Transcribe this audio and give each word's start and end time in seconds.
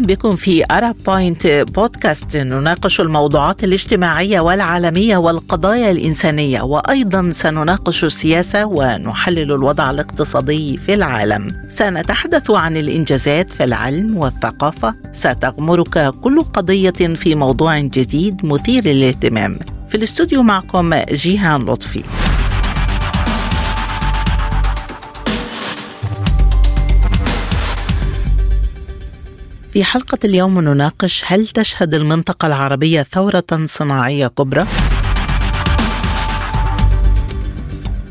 أهلا 0.00 0.14
بكم 0.14 0.36
في 0.36 0.64
أرب 0.70 0.96
بوينت 1.06 1.46
بودكاست 1.46 2.36
نناقش 2.36 3.00
الموضوعات 3.00 3.64
الاجتماعية 3.64 4.40
والعالمية 4.40 5.16
والقضايا 5.16 5.90
الإنسانية 5.90 6.62
وأيضا 6.62 7.32
سنناقش 7.34 8.04
السياسة 8.04 8.64
ونحلل 8.66 9.52
الوضع 9.52 9.90
الاقتصادي 9.90 10.76
في 10.76 10.94
العالم. 10.94 11.48
سنتحدث 11.70 12.50
عن 12.50 12.76
الإنجازات 12.76 13.52
في 13.52 13.64
العلم 13.64 14.16
والثقافة. 14.16 14.94
ستغمرك 15.12 16.14
كل 16.20 16.42
قضية 16.42 16.90
في 16.90 17.34
موضوع 17.34 17.78
جديد 17.80 18.46
مثير 18.46 18.84
للاهتمام. 18.84 19.58
في 19.88 19.94
الاستوديو 19.94 20.42
معكم 20.42 20.94
جيهان 20.94 21.64
لطفي. 21.64 22.02
في 29.72 29.84
حلقة 29.84 30.18
اليوم 30.24 30.60
نناقش 30.60 31.22
هل 31.26 31.46
تشهد 31.48 31.94
المنطقة 31.94 32.46
العربية 32.46 33.02
ثورة 33.02 33.66
صناعية 33.66 34.26
كبرى؟ 34.26 34.66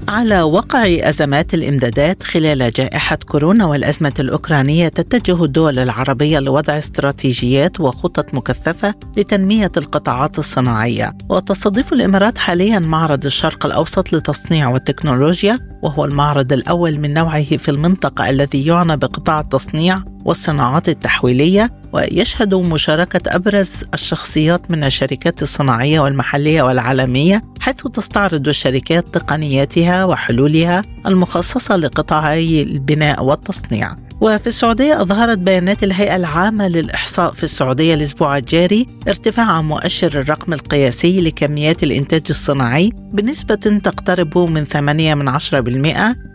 على 0.10 0.42
وقع 0.42 0.86
أزمات 0.86 1.54
الإمدادات 1.54 2.24
خلال 2.24 2.72
جائحة 2.72 3.16
كورونا 3.16 3.66
والأزمة 3.66 4.14
الأوكرانية 4.20 4.88
تتجه 4.88 5.44
الدول 5.44 5.80
العربية 5.80 6.40
لوضع 6.40 6.78
استراتيجيات 6.78 7.80
وخطط 7.80 8.34
مكثفة 8.34 8.96
لتنمية 9.18 9.72
القطاعات 9.78 10.40
الصناعية. 10.40 11.14
وتستضيف 11.30 11.94
الإمارات 11.94 12.38
حاليا 12.38 12.80
معرض 12.80 13.26
الشرق 13.26 13.66
الأوسط 13.66 14.14
للتصنيع 14.14 14.70
والتكنولوجيا 14.70 15.60
وهو 15.84 16.06
المعرض 16.06 16.54
الأول 16.54 17.00
من 17.00 17.14
نوعه 17.14 17.58
في 17.58 17.72
المنطقة 17.72 18.30
الذي 18.30 18.66
يعنى 18.66 18.98
بقطاع 18.98 19.40
التصنيع 19.40 20.02
والصناعات 20.26 20.90
التحويلية. 20.90 21.72
ويشهد 21.94 22.56
مشاركة 22.56 23.36
أبرز 23.36 23.84
الشخصيات 23.94 24.72
من 24.72 24.84
الشركات 24.84 25.42
الصناعية 25.42 26.00
والمحلية 26.00 26.62
والعالمية 26.62 27.42
حيث 27.60 27.88
تستعرض 27.88 28.48
الشركات 28.48 29.08
تقنياتها 29.08 30.06
وحلولها 30.06 30.82
المخصصة 31.06 31.76
لقطاعي 31.76 32.62
البناء 32.64 33.24
والتصنيع. 33.24 33.96
وفي 34.22 34.48
السعودية 34.48 35.02
أظهرت 35.02 35.38
بيانات 35.38 35.84
الهيئة 35.84 36.16
العامة 36.16 36.68
للإحصاء 36.68 37.34
في 37.34 37.44
السعودية 37.44 37.94
الأسبوع 37.94 38.38
الجاري 38.38 38.86
ارتفاع 39.08 39.62
مؤشر 39.62 40.22
الرقم 40.22 40.54
القياسي 40.54 41.22
لكميات 41.22 41.84
الإنتاج 41.84 42.22
الصناعي 42.30 42.92
بنسبة 42.96 43.56
تقترب 43.56 44.38
من 44.38 44.66
8 44.66 45.16
من 45.16 45.40
10% 45.40 45.44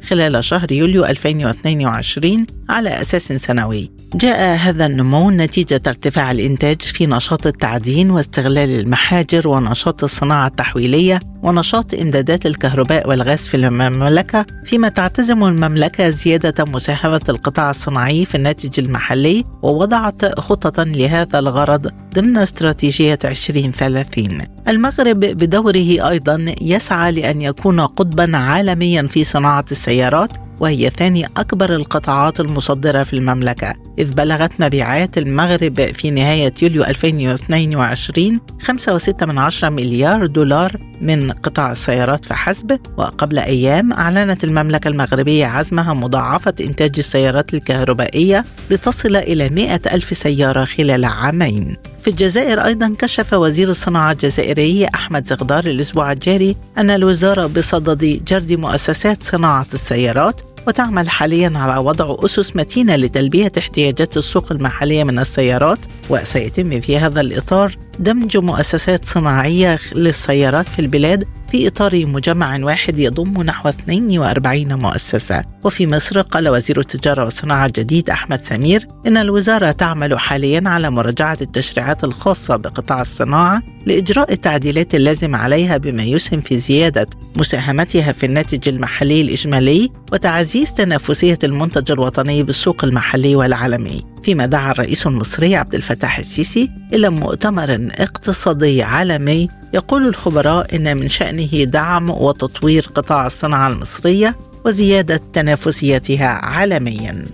خلال 0.08 0.44
شهر 0.44 0.72
يوليو 0.72 1.04
2022 1.04 2.46
على 2.68 3.02
أساس 3.02 3.32
سنوي. 3.32 3.90
جاء 4.14 4.56
هذا 4.56 4.86
النمو 4.86 5.30
نتيجة 5.30 5.82
ارتفاع 5.86 6.30
الإنتاج 6.30 6.80
في 6.80 7.06
نشاط 7.06 7.46
التعدين 7.46 8.10
واستغلال 8.10 8.80
المحاجر 8.80 9.48
ونشاط 9.48 10.04
الصناعة 10.04 10.46
التحويلية 10.46 11.20
ونشاط 11.42 11.94
إمدادات 11.94 12.46
الكهرباء 12.46 13.08
والغاز 13.08 13.38
في 13.38 13.56
المملكة 13.56 14.46
فيما 14.64 14.88
تعتزم 14.88 15.44
المملكة 15.44 16.10
زيادة 16.10 16.64
مساهمة 16.64 17.20
القطاع 17.28 17.70
الصناعي 17.74 18.24
في 18.24 18.34
الناتج 18.34 18.80
المحلي 18.80 19.44
ووضعت 19.62 20.40
خططا 20.40 20.84
لهذا 20.84 21.38
الغرض 21.38 21.90
ضمن 22.14 22.36
استراتيجية 22.38 23.18
2030 23.24 24.53
المغرب 24.68 25.20
بدوره 25.20 26.10
أيضا 26.10 26.54
يسعى 26.60 27.12
لأن 27.12 27.42
يكون 27.42 27.80
قطبا 27.80 28.36
عالميا 28.36 29.02
في 29.02 29.24
صناعة 29.24 29.64
السيارات 29.70 30.30
وهي 30.60 30.90
ثاني 30.90 31.26
أكبر 31.36 31.74
القطاعات 31.74 32.40
المصدرة 32.40 33.02
في 33.02 33.12
المملكة. 33.12 33.74
إذ 33.98 34.14
بلغت 34.14 34.52
مبيعات 34.60 35.18
المغرب 35.18 35.80
في 35.80 36.10
نهاية 36.10 36.52
يوليو 36.62 36.84
2022 36.84 38.40
5.6 38.62 39.64
مليار 39.64 40.26
دولار 40.26 40.76
من 41.00 41.30
قطاع 41.30 41.72
السيارات 41.72 42.24
فحسب 42.24 42.78
وقبل 42.96 43.38
أيام 43.38 43.92
أعلنت 43.92 44.44
المملكة 44.44 44.88
المغربية 44.88 45.46
عزمها 45.46 45.94
مضاعفة 45.94 46.54
إنتاج 46.60 46.98
السيارات 46.98 47.54
الكهربائية 47.54 48.44
لتصل 48.70 49.16
إلى 49.16 49.48
100 49.48 49.80
ألف 49.92 50.18
سيارة 50.18 50.64
خلال 50.64 51.04
عامين. 51.04 51.76
في 52.04 52.10
الجزائر 52.10 52.64
أيضا 52.64 52.94
كشف 52.98 53.32
وزير 53.32 53.68
الصناعة 53.68 54.12
الجزائري 54.12 54.86
أحمد 54.94 55.26
زغدار 55.26 55.66
الأسبوع 55.66 56.12
الجاري 56.12 56.56
أن 56.78 56.90
الوزارة 56.90 57.46
بصدد 57.46 58.24
جرد 58.28 58.52
مؤسسات 58.52 59.22
صناعة 59.22 59.66
السيارات 59.74 60.40
وتعمل 60.66 61.08
حاليا 61.10 61.52
على 61.56 61.80
وضع 61.80 62.16
أسس 62.24 62.56
متينة 62.56 62.96
لتلبية 62.96 63.52
احتياجات 63.58 64.16
السوق 64.16 64.52
المحلية 64.52 65.04
من 65.04 65.18
السيارات 65.18 65.78
وسيتم 66.10 66.80
في 66.80 66.98
هذا 66.98 67.20
الإطار 67.20 67.76
دمج 67.98 68.36
مؤسسات 68.36 69.04
صناعية 69.04 69.78
للسيارات 69.94 70.68
في 70.68 70.78
البلاد 70.78 71.24
في 71.50 71.68
إطار 71.68 72.06
مجمع 72.06 72.58
واحد 72.64 72.98
يضم 72.98 73.42
نحو 73.42 73.68
42 73.68 74.74
مؤسسة. 74.74 75.44
وفي 75.64 75.86
مصر 75.86 76.20
قال 76.20 76.48
وزير 76.48 76.80
التجارة 76.80 77.24
والصناعة 77.24 77.66
الجديد 77.66 78.10
أحمد 78.10 78.40
سمير 78.40 78.86
إن 79.06 79.16
الوزارة 79.16 79.70
تعمل 79.70 80.18
حاليا 80.18 80.62
على 80.66 80.90
مراجعة 80.90 81.38
التشريعات 81.40 82.04
الخاصة 82.04 82.56
بقطاع 82.56 83.00
الصناعة 83.00 83.62
لإجراء 83.86 84.32
التعديلات 84.32 84.94
اللازمة 84.94 85.38
عليها 85.38 85.76
بما 85.76 86.02
يسهم 86.02 86.40
في 86.40 86.60
زيادة 86.60 87.06
مساهمتها 87.36 88.12
في 88.12 88.26
الناتج 88.26 88.68
المحلي 88.68 89.20
الإجمالي 89.20 89.90
وتعزيز 90.12 90.72
تنافسية 90.74 91.38
المنتج 91.44 91.90
الوطني 91.90 92.42
بالسوق 92.42 92.84
المحلي 92.84 93.36
والعالمي. 93.36 94.13
فيما 94.24 94.46
دعا 94.46 94.70
الرئيس 94.70 95.06
المصري 95.06 95.56
عبد 95.56 95.74
الفتاح 95.74 96.18
السيسي 96.18 96.70
إلى 96.92 97.10
مؤتمر 97.10 97.88
اقتصادي 97.90 98.82
عالمي. 98.82 99.48
يقول 99.74 100.06
الخبراء 100.06 100.76
إن 100.76 100.96
من 100.96 101.08
شأنه 101.08 101.64
دعم 101.64 102.10
وتطوير 102.10 102.88
قطاع 102.94 103.26
الصناعة 103.26 103.68
المصرية 103.68 104.36
وزيادة 104.64 105.20
تنافسيتها 105.32 106.26
عالميا. 106.26 107.24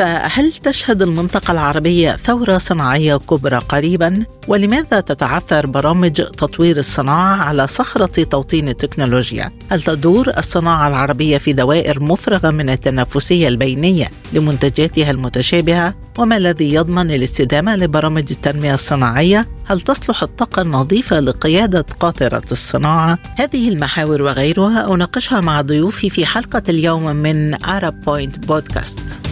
فهل 0.00 0.52
تشهد 0.52 1.02
المنطقة 1.02 1.52
العربية 1.52 2.10
ثورة 2.10 2.58
صناعية 2.58 3.16
كبرى 3.16 3.56
قريبا؟ 3.56 4.24
ولماذا 4.48 5.00
تتعثر 5.00 5.66
برامج 5.66 6.12
تطوير 6.12 6.76
الصناعة 6.76 7.36
على 7.36 7.66
صخرة 7.66 8.22
توطين 8.22 8.68
التكنولوجيا؟ 8.68 9.50
هل 9.68 9.82
تدور 9.82 10.32
الصناعة 10.38 10.88
العربية 10.88 11.38
في 11.38 11.52
دوائر 11.52 12.02
مفرغة 12.02 12.50
من 12.50 12.70
التنافسية 12.70 13.48
البينية 13.48 14.08
لمنتجاتها 14.32 15.10
المتشابهة؟ 15.10 15.94
وما 16.18 16.36
الذي 16.36 16.74
يضمن 16.74 17.10
الاستدامة 17.10 17.76
لبرامج 17.76 18.26
التنمية 18.30 18.74
الصناعية؟ 18.74 19.48
هل 19.66 19.80
تصلح 19.80 20.22
الطاقة 20.22 20.62
النظيفة 20.62 21.20
لقيادة 21.20 21.86
قاطرة 22.00 22.42
الصناعة؟ 22.52 23.18
هذه 23.36 23.68
المحاور 23.68 24.22
وغيرها 24.22 24.94
أناقشها 24.94 25.40
مع 25.40 25.60
ضيوفي 25.60 26.10
في 26.10 26.26
حلقة 26.26 26.62
اليوم 26.68 27.16
من 27.16 27.56
Arab 27.56 27.94
Point 28.06 28.38
بودكاست. 28.38 29.29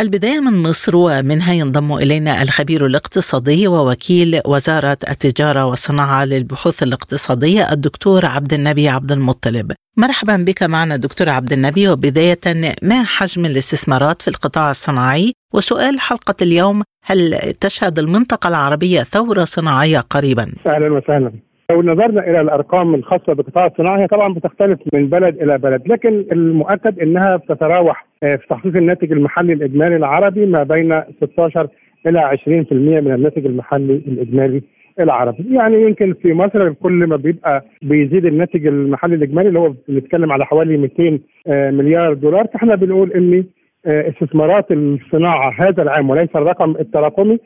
البداية 0.00 0.40
من 0.40 0.62
مصر 0.62 0.96
ومنها 0.96 1.52
ينضم 1.52 1.92
إلينا 1.92 2.42
الخبير 2.42 2.86
الاقتصادي 2.86 3.68
ووكيل 3.68 4.40
وزارة 4.46 4.98
التجارة 5.10 5.64
والصناعة 5.64 6.24
للبحوث 6.24 6.82
الاقتصادية 6.82 7.72
الدكتور 7.72 8.26
عبد 8.26 8.52
النبي 8.52 8.88
عبد 8.88 9.12
المطلب. 9.12 9.72
مرحبا 9.96 10.36
بك 10.36 10.62
معنا 10.62 10.96
دكتور 10.96 11.28
عبد 11.28 11.52
النبي. 11.52 11.88
وبداية 11.88 12.40
ما 12.82 13.04
حجم 13.04 13.46
الاستثمارات 13.46 14.22
في 14.22 14.28
القطاع 14.28 14.70
الصناعي؟ 14.70 15.32
وسؤال 15.54 16.00
حلقة 16.00 16.34
اليوم 16.42 16.82
هل 17.04 17.52
تشهد 17.60 17.98
المنطقة 17.98 18.48
العربية 18.48 19.00
ثورة 19.00 19.44
صناعية 19.44 19.98
قريبا؟ 19.98 20.52
أهلا 20.66 20.92
وسهلا. 20.92 21.49
لو 21.70 21.82
نظرنا 21.82 22.30
إلى 22.30 22.40
الأرقام 22.40 22.94
الخاصة 22.94 23.32
بالقطاع 23.32 23.66
الصناعي 23.66 24.02
هي 24.02 24.06
طبعا 24.06 24.34
بتختلف 24.34 24.78
من 24.92 25.08
بلد 25.08 25.42
إلى 25.42 25.58
بلد. 25.58 25.82
لكن 25.88 26.24
المؤكد 26.32 27.00
إنها 27.00 27.36
بتتراوح 27.36 28.06
آه، 28.22 28.36
في 28.36 28.46
تخصيص 28.48 28.74
الناتج 28.76 29.12
المحلي 29.12 29.52
الإجمالي 29.52 29.96
العربي 29.96 30.46
ما 30.46 30.62
بين 30.62 31.02
16 31.22 31.68
إلى 32.06 32.20
20% 32.20 32.72
من 33.00 33.12
الناتج 33.12 33.46
المحلي 33.46 33.94
الإجمالي 33.94 34.62
العربي. 35.00 35.54
يعني 35.54 35.82
يمكن 35.82 36.14
في 36.22 36.32
مصر 36.32 36.72
كل 36.72 36.92
ما 36.92 37.16
بيبقى 37.16 37.64
بيزيد 37.82 38.26
الناتج 38.26 38.66
المحلي 38.66 39.14
الإجمالي 39.14 39.48
اللي 39.48 39.58
هو 39.58 39.74
بنتكلم 39.88 40.32
على 40.32 40.44
حوالي 40.46 40.76
200 40.76 41.20
آه، 41.46 41.70
مليار 41.70 42.14
دولار. 42.14 42.46
فإحنا 42.46 42.74
بنقول 42.74 43.12
إن 43.12 43.44
آه، 43.86 44.08
استثمارات 44.08 44.66
الصناعة 44.70 45.52
هذا 45.58 45.82
العام 45.82 46.10
وليس 46.10 46.28
الرقم 46.36 46.70
التراكمي 46.80 47.38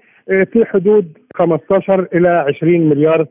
في 0.52 0.64
حدود 0.64 1.18
15 1.34 2.06
إلى 2.14 2.28
20 2.28 2.80
مليار 2.88 3.26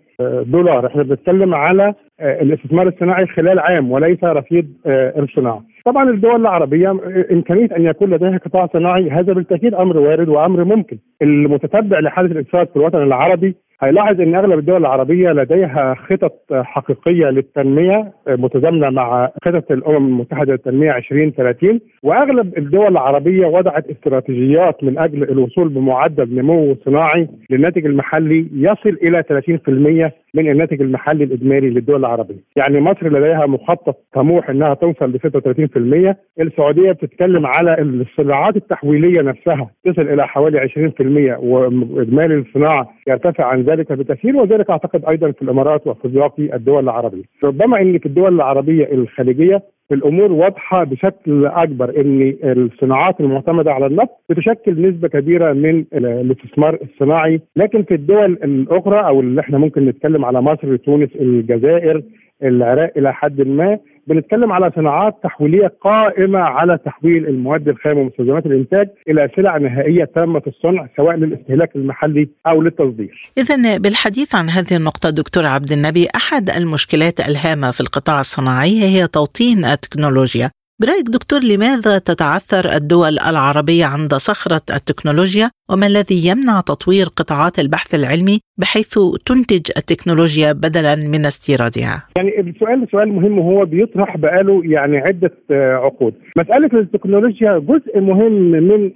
دولار. 0.46 0.88
إحنا 0.88 1.04
بنتكلم 1.04 1.54
على 1.56 1.94
الاستثمار 2.22 2.88
الصناعي 2.88 3.28
خلال 3.28 3.60
عام 3.60 3.92
وليس 3.92 4.24
رصيد 4.24 4.74
الصناعه 4.88 5.64
طبعا 5.86 6.10
الدول 6.10 6.42
العربية 6.42 6.92
إمكانية 7.32 7.68
أن 7.78 7.86
يكون 7.86 8.10
لديها 8.10 8.38
قطاع 8.38 8.68
صناعي 8.74 9.10
هذا 9.10 9.34
بالتأكيد 9.34 9.74
أمر 9.74 9.98
وارد 9.98 10.30
وأمر 10.30 10.64
ممكن. 10.64 10.98
المتتبع 11.22 12.00
لحالة 12.00 12.32
الاقتصاد 12.32 12.68
في 12.68 12.76
الوطن 12.76 13.02
العربي 13.04 13.56
هيلاحظ 13.84 14.22
إن 14.22 14.36
أغلب 14.36 14.60
الدول 14.60 14.78
العربية 14.78 15.30
لديها 15.30 15.96
خطط 16.10 16.54
حقيقية 16.54 17.26
للتنمية 17.30 18.14
متزامنة 18.28 18.88
مع 18.92 19.30
خطط 19.46 19.72
الأمم 19.72 20.08
المتحدة 20.08 20.52
للتنمية 20.52 20.98
2030 20.98 21.80
وأغلب 22.04 22.58
الدول 22.58 22.88
العربية 22.88 23.46
وضعت 23.48 23.86
استراتيجيات 23.88 24.84
من 24.84 25.00
أجل 25.00 25.24
الوصول 25.24 25.70
بمعدل 25.70 26.36
نمو 26.36 26.76
صناعي 26.86 27.28
للناتج 27.50 27.86
المحلي 27.86 28.48
يصل 28.54 28.98
إلى 29.04 29.24
30% 30.10 30.23
من 30.36 30.52
الناتج 30.52 30.82
المحلي 30.82 31.24
الإجمالي 31.24 31.70
للدول 31.70 32.00
العربية، 32.00 32.44
يعني 32.56 32.80
مصر 32.80 33.10
لديها 33.10 33.46
مخطط 33.46 33.98
طموح 34.14 34.50
إنها 34.50 34.74
توصل 34.74 35.12
ل 35.12 35.20
36%، 35.20 36.16
السعودية 36.42 36.92
بتتكلم 36.92 37.46
على 37.46 37.82
الصناعات 37.82 38.56
التحويلية 38.56 39.22
نفسها 39.22 39.70
تصل 39.86 40.02
إلى 40.02 40.28
حوالي 40.28 40.60
20% 40.60 41.38
وإجمالي 41.40 42.36
الصناعة 42.36 42.94
يرتفع 43.08 43.46
عن 43.46 43.62
ذلك 43.62 43.92
بكثير 43.92 44.38
وذلك 44.38 44.70
أعتقد 44.70 45.06
أيضا 45.06 45.32
في 45.32 45.42
الإمارات 45.42 45.88
وفي 45.88 46.08
باقي 46.08 46.56
الدول 46.56 46.84
العربية، 46.84 47.24
ربما 47.44 47.82
ان 47.82 48.00
في 48.00 48.06
الدول 48.06 48.36
العربية 48.36 48.92
الخليجية 48.92 49.62
الأمور 49.94 50.32
واضحة 50.32 50.84
بشكل 50.84 51.46
أكبر 51.46 52.02
إن 52.02 52.34
الصناعات 52.44 53.20
المعتمدة 53.22 53.72
على 53.74 53.86
النفط 53.86 54.10
بتشكل 54.30 54.82
نسبة 54.90 55.08
كبيرة 55.08 55.54
من 55.54 55.86
الاستثمار 55.94 56.78
الصناعي. 56.82 57.42
لكن 57.56 57.84
في 57.84 57.94
الدول 57.94 58.32
الأخرى 58.44 59.00
أو 59.08 59.20
اللي 59.20 59.42
إحنا 59.42 59.58
ممكن 59.58 59.86
نتكلم 59.86 60.26
على 60.26 60.42
مصر 60.42 60.76
تونس 60.76 61.10
الجزائر 61.16 62.02
العراق 62.44 62.92
إلى 62.98 63.14
حد 63.14 63.42
ما 63.48 63.78
بنتكلم 64.08 64.52
على 64.52 64.72
صناعات 64.76 65.16
تحويلية 65.24 65.74
قائمة 65.82 66.40
على 66.40 66.78
تحويل 66.86 67.28
المواد 67.28 67.68
الخام 67.68 67.98
ومستلزمات 67.98 68.46
الإنتاج 68.46 68.88
إلى 69.08 69.30
سلع 69.36 69.58
نهائية 69.58 70.10
تامة 70.16 70.42
الصنع 70.48 70.88
سواء 70.98 71.16
للاستهلاك 71.16 71.76
المحلي 71.76 72.30
أو 72.48 72.62
للتصدير. 72.62 73.32
اذا 73.38 73.78
بالحديث 73.78 74.36
عن 74.36 74.50
هذه 74.50 74.76
النقطة 74.76 75.10
دكتور 75.10 75.46
عبد 75.46 75.72
النبي 75.72 76.08
أحد 76.16 76.50
المشكلات 76.50 77.20
الهامة 77.20 77.72
في 77.72 77.82
القطاع 77.82 78.20
الصناعي 78.20 78.84
هي 78.84 79.08
توطين 79.08 79.66
التكنولوجيا 79.66 80.50
برأيك 80.82 81.06
دكتور 81.10 81.40
لماذا 81.40 81.98
تتعثر 81.98 82.74
الدول 82.76 83.20
العربية 83.20 83.86
عند 83.86 84.14
صخرة 84.14 84.62
التكنولوجيا 84.76 85.50
وما 85.72 85.88
الذي 85.88 86.28
يمنع 86.30 86.62
تطوير 86.62 87.06
قطاعات 87.06 87.60
البحث 87.60 87.96
العلمي 87.96 88.40
بحيث 88.58 88.94
تنتج 89.26 89.66
التكنولوجيا 89.78 90.52
بدلا 90.52 90.96
من 90.96 91.26
استيرادها؟ 91.26 92.08
يعني 92.18 92.40
السؤال 92.40 92.88
سؤال 92.92 93.14
مهم 93.14 93.40
وهو 93.40 93.66
بيطرح 93.66 94.18
بقاله 94.18 94.62
يعني 94.66 94.98
عدة 94.98 95.32
عقود. 95.52 96.14
مسألة 96.38 96.80
التكنولوجيا 96.80 97.58
جزء 97.60 98.00
مهم 98.00 98.52
من 98.52 98.92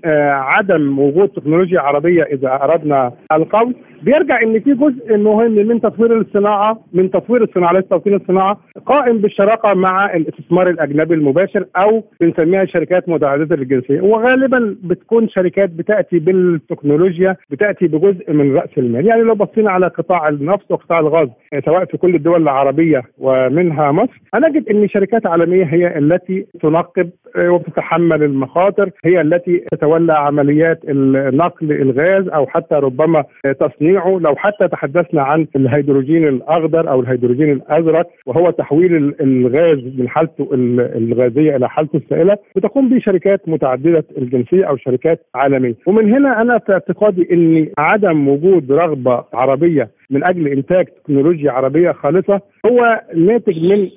عدم 0.53 0.99
وجود 0.99 1.29
تكنولوجيا 1.29 1.79
عربية 1.79 2.23
إذا 2.23 2.59
أردنا 2.63 3.13
القول 3.31 3.75
بيرجع 4.03 4.39
إن 4.43 4.59
في 4.59 4.73
جزء 4.73 5.17
مهم 5.17 5.51
من 5.51 5.81
تطوير 5.81 6.21
الصناعة 6.21 6.83
من 6.93 7.11
تطوير 7.11 7.43
الصناعة 7.43 7.73
ليس 7.73 7.83
توطين 7.89 8.13
الصناعة 8.13 8.59
قائم 8.85 9.17
بالشراكة 9.17 9.73
مع 9.73 10.15
الاستثمار 10.15 10.69
الأجنبي 10.69 11.13
المباشر 11.13 11.65
أو 11.75 12.03
بنسميها 12.21 12.65
شركات 12.65 13.09
متعددة 13.09 13.55
الجنسيه 13.55 14.01
وغالبا 14.01 14.75
بتكون 14.83 15.29
شركات 15.29 15.69
بتأتي 15.69 16.19
بالتكنولوجيا 16.57 17.35
بتأتي 17.49 17.87
بجزء 17.87 18.33
من 18.33 18.55
رأس 18.55 18.69
المال. 18.77 19.05
يعني 19.07 19.21
لو 19.21 19.35
بصينا 19.35 19.71
على 19.71 19.87
قطاع 19.87 20.27
النفط 20.29 20.71
وقطاع 20.71 20.99
الغاز 20.99 21.29
سواء 21.65 21.85
في 21.85 21.97
كل 21.97 22.15
الدول 22.15 22.41
العربية 22.41 23.01
ومنها 23.17 23.91
مصر 23.91 24.21
هنجد 24.33 24.69
إن 24.69 24.87
شركات 24.89 25.27
عالمية 25.27 25.63
هي 25.65 25.97
التي 25.97 26.45
تنقب 26.61 27.09
وبتتحمل 27.45 28.23
المخاطر 28.23 28.89
هي 29.05 29.21
التي 29.21 29.63
تتولى 29.71 30.13
عمليات 30.13 30.79
نقل 31.33 31.71
الغاز 31.71 32.27
أو 32.27 32.47
حتى 32.47 32.75
ربما 32.75 33.23
تصنيعه. 33.59 34.19
لو 34.19 34.35
حتى 34.35 34.67
تحدثنا 34.67 35.21
عن 35.23 35.47
الهيدروجين 35.55 36.27
الأخضر 36.27 36.89
أو 36.91 36.99
الهيدروجين 37.01 37.51
الأزرق 37.51 38.07
وهو 38.25 38.49
تحويل 38.49 39.15
الغاز 39.21 39.79
من 39.97 40.09
حالته 40.09 40.49
الغازية 40.53 41.55
إلى 41.55 41.69
حالته 41.69 41.97
السائلة 41.97 42.37
بتقوم 42.55 42.89
به 42.89 42.99
شركات 42.99 43.49
متعددة 43.49 44.03
الجنسية 44.17 44.65
أو 44.65 44.77
شركات 44.77 45.25
عالمية. 45.35 45.75
ومن 45.87 46.13
هنا 46.13 46.41
أنا 46.47 46.59
في 46.59 46.71
اعتقادي 46.73 47.27
ان 47.33 47.69
عدم 47.77 48.27
وجود 48.27 48.71
رغبة 48.71 49.23
عربية 49.33 49.89
من 50.09 50.23
أجل 50.23 50.47
إنتاج 50.47 50.85
تكنولوجيا 50.85 51.51
عربية 51.51 51.91
خالصة 51.91 52.41
هو 52.65 53.01
ناتج 53.15 53.63
من 53.63 53.89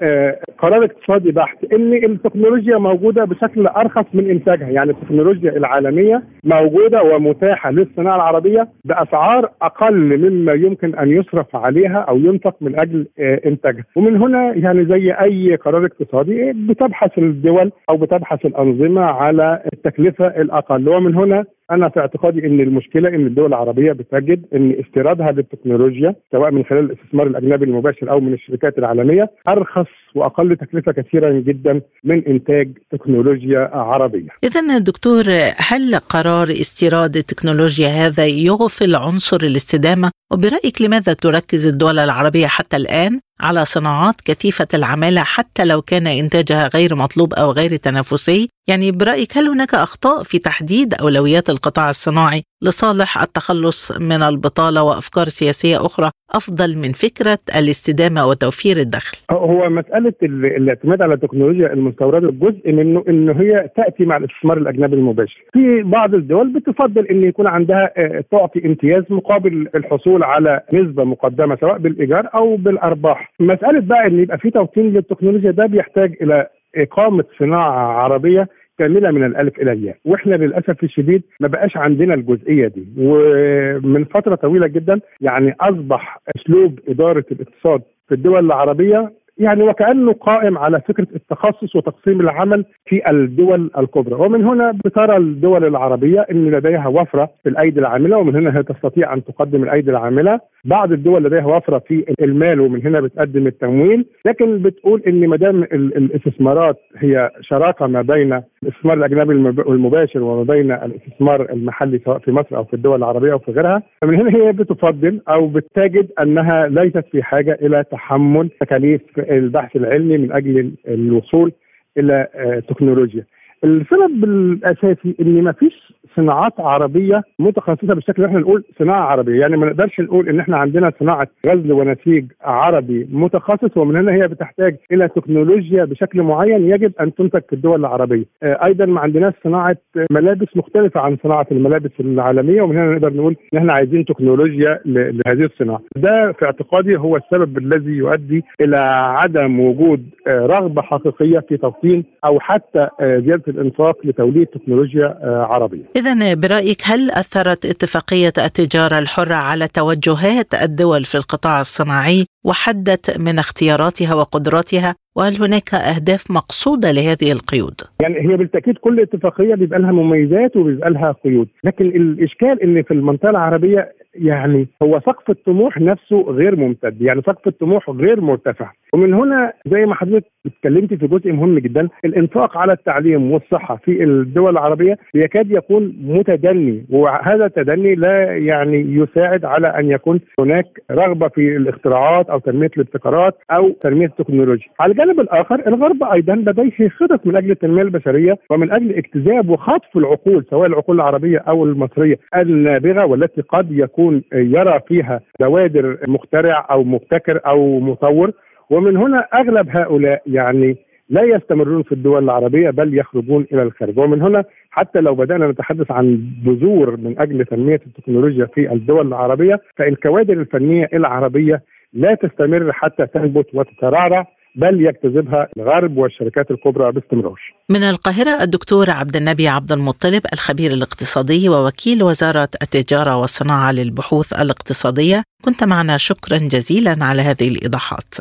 قرار 0.58 0.84
اقتصادي 0.84 1.32
بحت 1.32 1.72
إن 1.72 1.92
التكنولوجيا 1.94 2.78
موجودة 2.78 3.24
بشكل 3.24 3.66
أرخص 3.66 4.04
من 4.14 4.30
إنتاجها 4.30 4.68
يعني 4.68 4.90
التكنولوجيا 4.90 5.56
العالمية 5.56 6.22
موجودة 6.44 7.02
ومتاحة 7.02 7.70
للصناعة 7.70 8.16
العربية 8.16 8.68
بأسعار 8.84 9.50
أقل 9.62 10.18
مما 10.30 10.52
يمكن 10.52 10.94
أن 10.94 11.10
يصرف 11.10 11.56
عليها 11.56 11.98
أو 11.98 12.16
ينفق 12.18 12.56
من 12.60 12.80
أجل 12.80 13.06
إنتاجها. 13.20 13.84
ومن 13.96 14.16
هنا 14.16 14.52
يعني 14.54 14.84
زي 14.84 15.12
أي 15.12 15.56
قرار 15.56 15.86
اقتصادي 15.86 16.52
بتبحث 16.52 17.18
الدول 17.18 17.72
أو 17.90 17.96
بتبحث 17.96 18.46
الأنظمة 18.46 19.00
على 19.02 19.62
التكلفة 19.72 20.26
الأقل. 20.26 20.88
ومن 20.88 21.14
هنا 21.14 21.44
أنا 21.70 21.88
في 21.88 22.00
اعتقادي 22.00 22.46
إن 22.46 22.60
المشكلة 22.60 23.08
إن 23.08 23.26
الدول 23.26 23.46
العربية 23.46 23.92
بتجد 23.92 24.46
إن 24.54 24.72
استيرادها 24.80 25.32
للتكنولوجيا 25.32 25.99
سواء 26.32 26.50
من 26.50 26.64
خلال 26.64 26.84
الاستثمار 26.84 27.26
الأجنبي 27.26 27.64
المباشر 27.64 28.10
أو 28.10 28.20
من 28.20 28.32
الشركات 28.32 28.78
العالمية 28.78 29.30
أرخص 29.48 29.90
وأقل 30.14 30.56
تكلفة 30.56 30.92
كثيرا 30.92 31.30
جدا 31.32 31.80
من 32.04 32.24
إنتاج 32.26 32.78
تكنولوجيا 32.92 33.70
عربية. 33.72 34.28
اذا 34.44 34.78
دكتور 34.78 35.24
هل 35.56 35.94
قرار 35.94 36.48
استيراد 36.48 37.16
التكنولوجيا 37.16 37.88
هذا 37.88 38.26
يغفل 38.26 38.94
عنصر 38.94 39.40
الاستدامة؟ 39.42 40.10
وبرأيك 40.32 40.82
لماذا 40.82 41.12
تركز 41.12 41.66
الدول 41.66 41.98
العربية 41.98 42.46
حتى 42.46 42.76
الآن 42.76 43.20
على 43.40 43.64
صناعات 43.64 44.20
كثيفة 44.20 44.68
العمالة 44.74 45.22
حتى 45.22 45.64
لو 45.64 45.82
كان 45.82 46.06
إنتاجها 46.06 46.68
غير 46.68 46.94
مطلوب 46.94 47.34
أو 47.34 47.50
غير 47.50 47.76
تنافسي؟ 47.76 48.48
يعني 48.68 48.92
برأيك 48.92 49.38
هل 49.38 49.48
هناك 49.48 49.74
أخطاء 49.74 50.22
في 50.22 50.38
تحديد 50.38 50.94
أولويات 50.94 51.50
القطاع 51.50 51.90
الصناعي 51.90 52.42
لصالح 52.62 53.22
التخلص 53.22 53.92
من 53.92 54.22
البطالة 54.22 54.82
وأفكار 54.82 55.28
سياسية 55.28 55.86
أخرى 55.86 56.10
أفضل 56.34 56.76
من 56.78 56.92
فكرة 56.92 57.38
الاستدامة 57.58 58.26
وتوفير 58.26 58.76
الدخل؟ 58.76 59.18
هو 59.30 59.68
مسألة 59.70 60.12
الاعتماد 60.22 61.02
على 61.02 61.14
التكنولوجيا 61.14 61.72
المستوردة 61.72 62.30
جزء 62.30 62.72
منه 62.72 63.04
إنه 63.08 63.32
هي 63.40 63.68
تأتي 63.76 64.04
مع 64.04 64.16
الاستثمار 64.16 64.58
الأجنبي 64.58 64.94
المباشر. 64.96 65.42
في 65.52 65.82
بعض 65.82 66.14
الدول 66.14 66.52
بتفضل 66.52 67.06
إن 67.06 67.22
يكون 67.24 67.46
عندها 67.48 67.90
تعطي 68.32 68.66
امتياز 68.66 69.04
مقابل 69.10 69.68
الحصول 69.74 70.22
على 70.24 70.60
نسبة 70.72 71.04
مقدمة 71.04 71.56
سواء 71.60 71.78
بالإيجار 71.78 72.28
أو 72.34 72.56
بالأرباح. 72.56 73.32
مسألة 73.40 73.80
بقى 73.80 74.06
إن 74.06 74.20
يبقى 74.20 74.38
في 74.38 74.50
توطين 74.50 74.92
للتكنولوجيا 74.92 75.50
ده 75.50 75.66
بيحتاج 75.66 76.16
إلى 76.22 76.46
إقامة 76.76 77.24
صناعة 77.38 77.70
عربية 78.02 78.48
كاملة 78.80 79.10
من 79.10 79.24
الألف 79.24 79.58
إلى 79.58 79.72
الياء. 79.72 79.96
وإحنا 80.04 80.34
للأسف 80.34 80.84
الشديد 80.84 81.22
ما 81.40 81.48
بقاش 81.48 81.76
عندنا 81.76 82.14
الجزئية 82.14 82.68
دي. 82.68 82.84
ومن 82.98 84.04
فترة 84.04 84.34
طويلة 84.34 84.66
جدا 84.66 85.00
يعني 85.20 85.54
أصبح 85.60 86.20
أسلوب 86.36 86.80
إدارة 86.88 87.24
الاقتصاد 87.32 87.82
في 88.08 88.14
الدول 88.14 88.46
العربية 88.46 89.12
يعني 89.38 89.62
وكأنه 89.62 90.12
قائم 90.12 90.58
على 90.58 90.80
فكرة 90.80 91.06
التخصص 91.14 91.76
وتقسيم 91.76 92.20
العمل 92.20 92.64
في 92.86 93.10
الدول 93.10 93.70
الكبرى. 93.78 94.14
ومن 94.14 94.44
هنا 94.44 94.72
بترى 94.84 95.16
الدول 95.16 95.64
العربية 95.64 96.20
إن 96.30 96.50
لديها 96.50 96.88
وفرة 96.88 97.30
في 97.42 97.48
الأيدي 97.48 97.80
العاملة 97.80 98.16
ومن 98.18 98.36
هنا 98.36 98.58
هي 98.58 98.62
تستطيع 98.62 99.14
أن 99.14 99.24
تقدم 99.24 99.62
الأيدي 99.62 99.90
العاملة. 99.90 100.40
بعض 100.64 100.92
الدول 100.92 101.24
لديها 101.24 101.46
وفرة 101.46 101.78
في 101.78 102.04
المال 102.20 102.60
ومن 102.60 102.86
هنا 102.86 103.00
بتقدم 103.00 103.46
التمويل. 103.46 104.06
لكن 104.26 104.58
بتقول 104.62 105.02
إن 105.06 105.28
ما 105.28 105.36
دام 105.36 105.62
الاستثمارات 105.62 106.76
هي 106.96 107.30
شراكة 107.40 107.86
ما 107.86 108.02
بين 108.02 108.40
الاستثمار 108.62 108.96
الأجنبي 108.96 109.32
المباشر 109.62 110.22
وما 110.22 110.42
بين 110.42 110.72
الاستثمار 110.72 111.52
المحلي 111.52 111.98
سواء 112.04 112.18
في 112.18 112.30
مصر 112.32 112.56
أو 112.56 112.64
في 112.64 112.74
الدول 112.74 112.98
العربية 112.98 113.32
أو 113.32 113.38
في 113.38 113.52
غيرها 113.52 113.82
فمن 114.02 114.14
هنا 114.20 114.36
هي 114.36 114.52
بتفضل 114.52 115.20
أو 115.28 115.46
بتجد 115.46 116.08
أنها 116.22 116.66
ليست 116.68 117.04
في 117.12 117.22
حاجة 117.22 117.58
إلى 117.62 117.84
تحمل 117.92 118.50
تكاليف 118.60 119.00
البحث 119.30 119.76
العلمي 119.76 120.18
من 120.18 120.32
أجل 120.32 120.72
الوصول 120.88 121.52
إلى 121.98 122.28
تكنولوجيا. 122.68 123.24
السبب 123.64 124.24
الأساسي 124.24 125.14
إن 125.20 125.42
ما 125.42 125.52
فيش 125.52 125.92
صناعات 126.16 126.60
عربية 126.60 127.22
متخصصة 127.38 127.94
بالشكل 127.94 128.14
اللي 128.16 128.26
إحنا 128.26 128.40
نقول 128.40 128.64
صناعة 128.78 129.00
عربية، 129.00 129.40
يعني 129.40 129.56
ما 129.56 129.66
نقدرش 129.66 130.00
نقول 130.00 130.28
إن 130.28 130.40
إحنا 130.40 130.56
عندنا 130.58 130.92
صناعة 131.00 131.26
غزل 131.46 131.72
ونسيج 131.72 132.24
عربي 132.42 133.08
متخصص 133.12 133.76
ومن 133.76 133.96
هنا 133.96 134.12
هي 134.12 134.28
بتحتاج 134.28 134.76
إلى 134.92 135.08
تكنولوجيا 135.08 135.84
بشكل 135.84 136.22
معين 136.22 136.70
يجب 136.70 136.92
أن 137.00 137.14
تنتج 137.14 137.40
في 137.48 137.52
الدول 137.52 137.80
العربية. 137.80 138.24
أيضا 138.42 138.86
ما 138.86 139.00
عندناش 139.00 139.32
صناعة 139.44 139.76
ملابس 140.10 140.56
مختلفة 140.56 141.00
عن 141.00 141.16
صناعة 141.22 141.46
الملابس 141.52 141.90
العالمية 142.00 142.62
ومن 142.62 142.78
هنا 142.78 142.92
نقدر 142.92 143.12
نقول 143.14 143.36
إن 143.52 143.58
إحنا 143.58 143.72
عايزين 143.72 144.04
تكنولوجيا 144.04 144.80
لهذه 144.84 145.44
الصناعة. 145.44 145.80
ده 145.96 146.32
في 146.32 146.44
اعتقادي 146.44 146.96
هو 146.96 147.16
السبب 147.16 147.58
الذي 147.58 147.90
يؤدي 147.92 148.44
إلى 148.60 148.76
عدم 148.94 149.60
وجود 149.60 150.06
رغبة 150.28 150.82
حقيقية 150.82 151.38
في 151.48 151.56
توطين 151.56 152.04
أو 152.24 152.40
حتى 152.40 152.88
زيادة 153.00 153.42
الإنفاق 153.48 153.98
لتوليد 154.04 154.46
تكنولوجيا 154.46 155.18
عربية. 155.24 155.82
إذا 156.00 156.34
برأيك 156.34 156.82
هل 156.84 157.10
أثرت 157.10 157.66
اتفاقية 157.66 158.32
التجارة 158.38 158.98
الحرة 158.98 159.34
على 159.34 159.68
توجهات 159.68 160.54
الدول 160.54 161.04
في 161.04 161.14
القطاع 161.14 161.60
الصناعي 161.60 162.26
وحدت 162.44 163.18
من 163.18 163.38
اختياراتها 163.38 164.14
وقدراتها؟ 164.14 164.94
وهل 165.20 165.42
هناك 165.42 165.74
أهداف 165.74 166.30
مقصودة 166.30 166.92
لهذه 166.92 167.32
القيود؟ 167.32 167.80
يعني 168.02 168.30
هي 168.30 168.36
بالتأكيد 168.36 168.78
كل 168.78 169.00
اتفاقية 169.00 169.54
بيبقى 169.54 169.78
لها 169.78 169.92
مميزات 169.92 170.56
وبيبقى 170.56 170.90
لها 170.90 171.12
قيود 171.24 171.48
لكن 171.64 171.86
الإشكال 171.86 172.62
إن 172.62 172.82
في 172.82 172.94
المنطقة 172.94 173.30
العربية 173.30 173.92
يعني 174.14 174.68
هو 174.82 175.00
سقف 175.00 175.30
الطموح 175.30 175.80
نفسه 175.80 176.20
غير 176.20 176.56
ممتد 176.56 177.02
يعني 177.02 177.22
سقف 177.26 177.46
الطموح 177.46 177.90
غير 177.90 178.20
مرتفع 178.20 178.72
ومن 178.92 179.14
هنا 179.14 179.52
زي 179.66 179.86
ما 179.86 179.94
حضرتك 179.94 180.26
اتكلمتي 180.46 180.96
في 180.96 181.06
جزء 181.06 181.32
مهم 181.32 181.58
جدا 181.58 181.88
الإنفاق 182.04 182.58
على 182.58 182.72
التعليم 182.72 183.32
والصحة 183.32 183.76
في 183.76 184.04
الدول 184.04 184.50
العربية 184.52 184.98
يكاد 185.14 185.50
يكون 185.50 185.96
متدني 186.02 186.84
وهذا 186.90 187.44
التدني 187.46 187.94
لا 187.94 188.36
يعني 188.36 188.76
يساعد 188.78 189.44
على 189.44 189.66
أن 189.66 189.90
يكون 189.90 190.20
هناك 190.40 190.66
رغبة 190.90 191.28
في 191.28 191.56
الاختراعات 191.56 192.30
أو 192.30 192.38
تنمية 192.38 192.70
الابتكارات 192.76 193.38
أو 193.50 193.70
تنمية 193.70 194.06
التكنولوجيا. 194.06 194.68
على 194.80 194.92
الجانب 194.92 195.09
الآخر 195.20 195.66
الغرب 195.66 196.02
أيضا 196.02 196.34
لديه 196.34 196.88
خطط 196.88 197.26
من 197.26 197.36
أجل 197.36 197.50
التنميه 197.50 197.82
البشرية 197.82 198.38
ومن 198.50 198.72
أجل 198.72 198.92
اجتذاب 198.92 199.48
وخطف 199.48 199.96
العقول 199.96 200.44
سواء 200.50 200.66
العقول 200.66 200.96
العربية 200.96 201.38
أو 201.38 201.64
المصرية 201.64 202.18
النابغة 202.36 203.06
والتي 203.06 203.40
قد 203.40 203.72
يكون 203.72 204.22
يرى 204.32 204.80
فيها 204.88 205.20
بوادر 205.40 205.98
مخترع 206.08 206.66
أو 206.70 206.84
مبتكر 206.84 207.40
أو 207.46 207.80
مطور. 207.80 208.32
ومن 208.70 208.96
هنا 208.96 209.18
أغلب 209.34 209.68
هؤلاء 209.70 210.22
يعني 210.26 210.76
لا 211.08 211.22
يستمرون 211.22 211.82
في 211.82 211.92
الدول 211.92 212.24
العربية 212.24 212.70
بل 212.70 212.98
يخرجون 212.98 213.46
إلى 213.52 213.62
الخارج. 213.62 213.98
ومن 213.98 214.22
هنا 214.22 214.44
حتى 214.70 215.00
لو 215.00 215.14
بدأنا 215.14 215.46
نتحدث 215.48 215.90
عن 215.90 216.20
بذور 216.44 216.96
من 216.96 217.14
أجل 217.18 217.44
تنمية 217.44 217.80
التكنولوجيا 217.86 218.46
في 218.46 218.72
الدول 218.72 219.06
العربية 219.06 219.60
فالكوادر 219.76 220.32
الفنية 220.32 220.88
العربية 220.94 221.62
لا 221.92 222.08
تستمر 222.08 222.72
حتى 222.72 223.06
تنبت 223.06 223.46
وتترعرع. 223.54 224.26
بل 224.56 224.86
يجتذبها 224.86 225.48
الغرب 225.56 225.96
والشركات 225.96 226.50
الكبرى 226.50 226.92
باستمرار. 226.92 227.40
من 227.68 227.82
القاهرة 227.82 228.42
الدكتور 228.42 228.90
عبد 228.90 229.16
النبي 229.16 229.48
عبد 229.48 229.72
المطلب 229.72 230.22
الخبير 230.32 230.70
الاقتصادي 230.70 231.48
ووكيل 231.48 232.02
وزارة 232.02 232.48
التجارة 232.62 233.16
والصناعة 233.16 233.72
للبحوث 233.72 234.32
الاقتصادية 234.32 235.22
كنت 235.44 235.64
معنا 235.64 235.96
شكرا 235.96 236.38
جزيلا 236.38 237.04
على 237.04 237.22
هذه 237.22 237.48
الإيضاحات. 237.48 238.14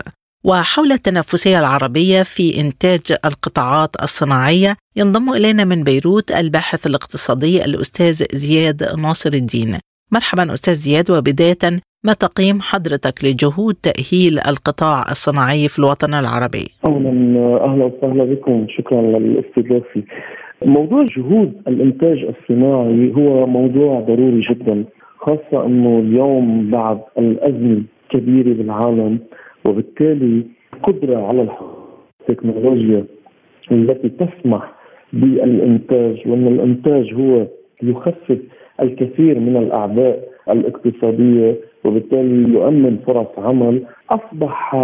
وحول 0.44 0.92
التنافسية 0.92 1.60
العربية 1.60 2.24
في 2.24 2.62
إنتاج 2.62 3.02
القطاعات 3.26 4.04
الصناعية 4.04 4.76
ينضم 4.96 5.34
إلينا 5.34 5.64
من 5.64 5.84
بيروت 5.84 6.32
الباحث 6.32 6.88
الاقتصادي 6.88 7.66
الأستاذ 7.66 8.24
زياد 8.34 9.00
ناصر 9.00 9.34
الدين 9.34 9.78
مرحبا 10.14 10.54
أستاذ 10.54 10.74
زياد 10.74 11.12
وبداية 11.12 11.64
ما 12.06 12.14
تقييم 12.14 12.58
حضرتك 12.62 13.16
لجهود 13.26 13.76
تأهيل 13.88 14.34
القطاع 14.52 15.00
الصناعي 15.12 15.68
في 15.68 15.80
الوطن 15.80 16.14
العربي؟ 16.14 16.66
أولا 16.86 17.10
أهلا 17.66 17.86
وسهلا 17.86 18.24
بكم 18.24 18.66
شكرا 18.70 19.02
للاستضافة 19.02 20.04
موضوع 20.66 21.06
جهود 21.18 21.54
الإنتاج 21.68 22.18
الصناعي 22.34 23.14
هو 23.18 23.48
موضوع 23.48 24.00
ضروري 24.00 24.42
جدا 24.50 24.86
خاصة 25.18 25.66
أنه 25.66 26.00
اليوم 26.00 26.72
بعد 26.72 27.00
الأزمة 27.18 27.84
الكبيرة 28.06 28.54
بالعالم 28.54 29.20
وبالتالي 29.68 30.44
القدرة 30.74 31.28
على 31.28 31.48
التكنولوجيا 32.22 33.06
التي 33.72 34.10
تسمح 34.10 34.74
بالإنتاج 35.14 36.28
وأن 36.28 36.48
الإنتاج 36.48 37.14
هو 37.14 37.48
يخفف 37.84 38.40
الكثير 38.82 39.40
من 39.40 39.58
الأعباء 39.58 40.20
الاقتصادية 40.50 41.56
وبالتالي 41.86 42.54
يؤمن 42.54 42.98
فرص 43.08 43.28
عمل 43.38 43.82
أصبح 44.10 44.76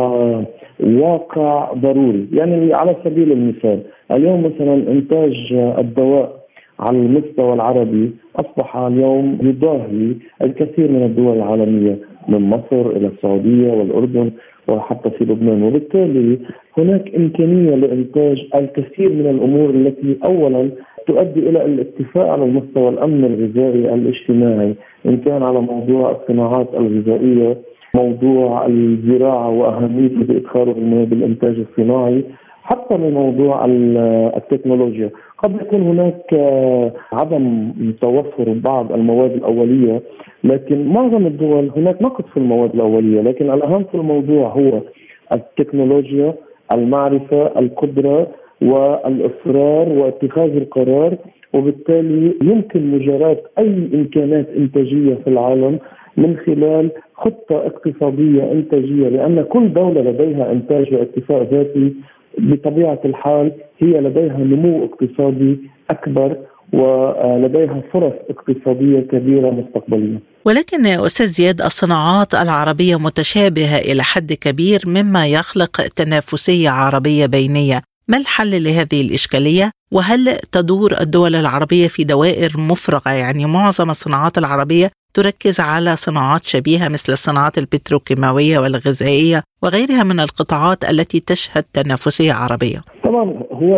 واقع 0.84 1.74
ضروري. 1.74 2.28
يعني 2.34 2.74
على 2.74 2.96
سبيل 3.04 3.32
المثال 3.32 3.80
اليوم 4.12 4.44
مثلا 4.46 4.74
إنتاج 4.74 5.54
الدواء 5.78 6.46
على 6.80 6.98
المستوى 6.98 7.54
العربي 7.54 8.12
أصبح 8.36 8.78
اليوم 8.78 9.38
يضاهي 9.42 10.16
الكثير 10.42 10.92
من 10.92 11.04
الدول 11.04 11.38
العالمية 11.38 11.98
من 12.28 12.42
مصر 12.42 12.90
إلى 12.90 13.08
السعودية 13.08 13.72
والأردن 13.72 14.32
وحتى 14.68 15.10
في 15.10 15.24
لبنان. 15.26 15.64
وبالتالي 15.64 16.40
هناك 16.78 17.16
إمكانية 17.16 17.76
لإنتاج 17.76 18.48
الكثير 18.56 19.10
من 19.14 19.28
الأمور 19.30 19.70
التي 19.70 20.18
أولا 20.26 20.70
تؤدي 21.08 21.40
إلى 21.50 21.66
الاتفاق 21.66 22.28
على 22.30 22.44
المستوى 22.44 22.90
الأمن 22.90 23.26
الغذائي 23.26 23.94
الاجتماعي 23.94 24.76
إن 25.06 25.18
كان 25.18 25.44
على 25.44 25.60
موضوع 25.62 26.12
الصناعات 26.12 26.68
الغذائية 26.74 27.58
موضوع 27.96 28.66
الزراعة 28.66 29.50
وأهميته 29.50 30.24
بإدخاله 30.24 30.74
بالانتاج 31.06 31.56
الصناعي 31.60 32.24
حتى 32.64 32.98
من 32.98 33.14
موضوع 33.14 33.66
التكنولوجيا. 34.38 35.10
قد 35.44 35.56
يكون 35.62 35.82
هناك 35.82 36.34
عدم 37.14 37.72
توفر 38.02 38.54
بعض 38.66 38.92
المواد 38.92 39.32
الأولية 39.32 40.02
لكن 40.44 40.86
معظم 40.88 41.28
الدول 41.28 41.72
هناك 41.78 42.02
نقص 42.02 42.26
في 42.34 42.38
المواد 42.38 42.74
الأولية 42.76 43.22
لكن 43.22 43.52
الأهم 43.52 43.84
في 43.84 43.96
الموضوع 43.96 44.48
هو 44.50 44.82
التكنولوجيا 45.34 46.34
المعرفة 46.74 47.60
القدرة 47.60 48.28
والإصرار 48.66 49.90
واتخاذ 49.90 50.56
القرار 50.56 51.18
وبالتالي 51.54 52.34
يمكن 52.44 52.92
مجاراة 52.92 53.38
أي 53.60 53.90
إمكانات 53.94 54.48
إنتاجية 54.58 55.16
في 55.24 55.30
العالم 55.30 55.80
من 56.18 56.38
خلال 56.46 56.92
خطة 57.16 57.66
اقتصادية 57.66 58.52
إنتاجية 58.52 59.10
لأن 59.10 59.44
كل 59.44 59.74
دولة 59.74 60.02
لديها 60.02 60.52
إنتاج 60.52 60.94
واكتفاء 60.94 61.44
ذاتي 61.44 61.94
بطبيعة 62.38 63.00
الحال 63.06 63.52
هي 63.80 64.02
لديها 64.02 64.38
نمو 64.38 64.86
اقتصادي 64.86 65.60
أكبر 65.90 66.38
ولديها 66.74 67.82
فرص 67.94 68.14
اقتصادية 68.30 69.00
كبيرة 69.00 69.50
مستقبلية. 69.50 70.20
ولكن 70.46 70.86
أستاذ 70.86 71.26
زياد 71.26 71.62
الصناعات 71.62 72.34
العربية 72.34 72.96
متشابهة 73.00 73.78
إلى 73.92 74.04
حد 74.04 74.34
كبير 74.34 74.80
مما 74.88 75.28
يخلق 75.28 75.82
تنافسية 75.96 76.70
عربية 76.70 77.26
بينية، 77.26 77.82
ما 78.08 78.18
الحل 78.18 78.64
لهذه 78.64 79.02
الإشكالية؟ 79.08 79.72
وهل 79.92 80.22
تدور 80.52 80.92
الدول 81.02 81.36
العربية 81.36 81.88
في 81.88 82.04
دوائر 82.04 82.50
مفرغة 82.72 83.12
يعني 83.24 83.46
معظم 83.46 83.90
الصناعات 83.90 84.38
العربية 84.38 84.88
تركز 85.14 85.60
على 85.60 85.96
صناعات 85.96 86.44
شبيهة 86.44 86.88
مثل 86.90 87.14
الصناعات 87.14 87.58
البتروكيماوية 87.58 88.60
والغذائية 88.60 89.40
وغيرها 89.64 90.04
من 90.04 90.20
القطاعات 90.20 90.84
التي 90.92 91.20
تشهد 91.20 91.64
تنافسية 91.74 92.34
عربية 92.34 92.80
طبعا 93.06 93.26
هو 93.52 93.74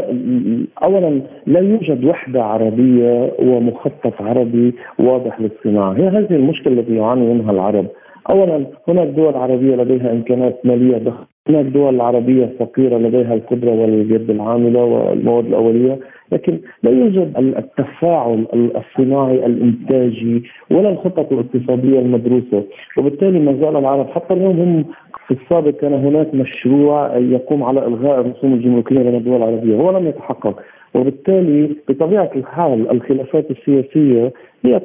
اولا 0.83 1.21
لا 1.45 1.59
يوجد 1.59 2.03
وحدة 2.03 2.43
عربية 2.43 3.33
ومخطط 3.39 4.21
عربي 4.21 4.73
واضح 4.99 5.41
للصناعة، 5.41 5.93
هي 5.93 6.07
هذه 6.07 6.35
المشكلة 6.35 6.73
التي 6.73 6.95
يعاني 6.95 7.33
منها 7.33 7.51
العرب. 7.51 7.87
اولا 8.31 8.67
هناك 8.87 9.07
دول 9.07 9.33
عربية 9.35 9.75
لديها 9.75 10.11
امكانات 10.11 10.61
مالية 10.63 10.97
ضخمة 10.97 11.36
هناك 11.49 11.65
دول 11.65 12.01
عربية 12.01 12.49
فقيرة 12.59 12.97
لديها 12.97 13.33
القدرة 13.33 13.71
واليد 13.71 14.29
العاملة 14.29 14.83
والمواد 14.83 15.45
الأولية 15.45 15.99
لكن 16.31 16.59
لا 16.83 16.91
يوجد 16.91 17.33
التفاعل 17.37 18.45
الصناعي 18.53 19.45
الإنتاجي 19.45 20.43
ولا 20.71 20.89
الخطط 20.89 21.31
الاقتصادية 21.33 21.99
المدروسة. 21.99 22.63
وبالتالي 22.97 23.39
ما 23.39 23.53
زال 23.53 23.75
العرب 23.77 24.07
حتى 24.09 24.33
اليوم 24.33 24.59
هم 24.59 24.85
في 25.27 25.33
السابق 25.33 25.69
كان 25.69 25.93
هناك 25.93 26.33
مشروع 26.33 27.17
يقوم 27.17 27.63
على 27.63 27.87
إلغاء 27.87 28.19
الرسوم 28.21 28.53
الجمركية 28.53 28.95
بين 28.99 29.15
الدول 29.15 29.37
العربية 29.37 29.75
هو 29.75 29.97
لم 29.97 30.07
يتحقق. 30.07 30.59
وبالتالي 30.95 31.69
بطبيعة 31.89 32.31
الحال 32.35 32.91
الخلافات 32.91 33.51
السياسية 33.51 34.33
هي 34.65 34.79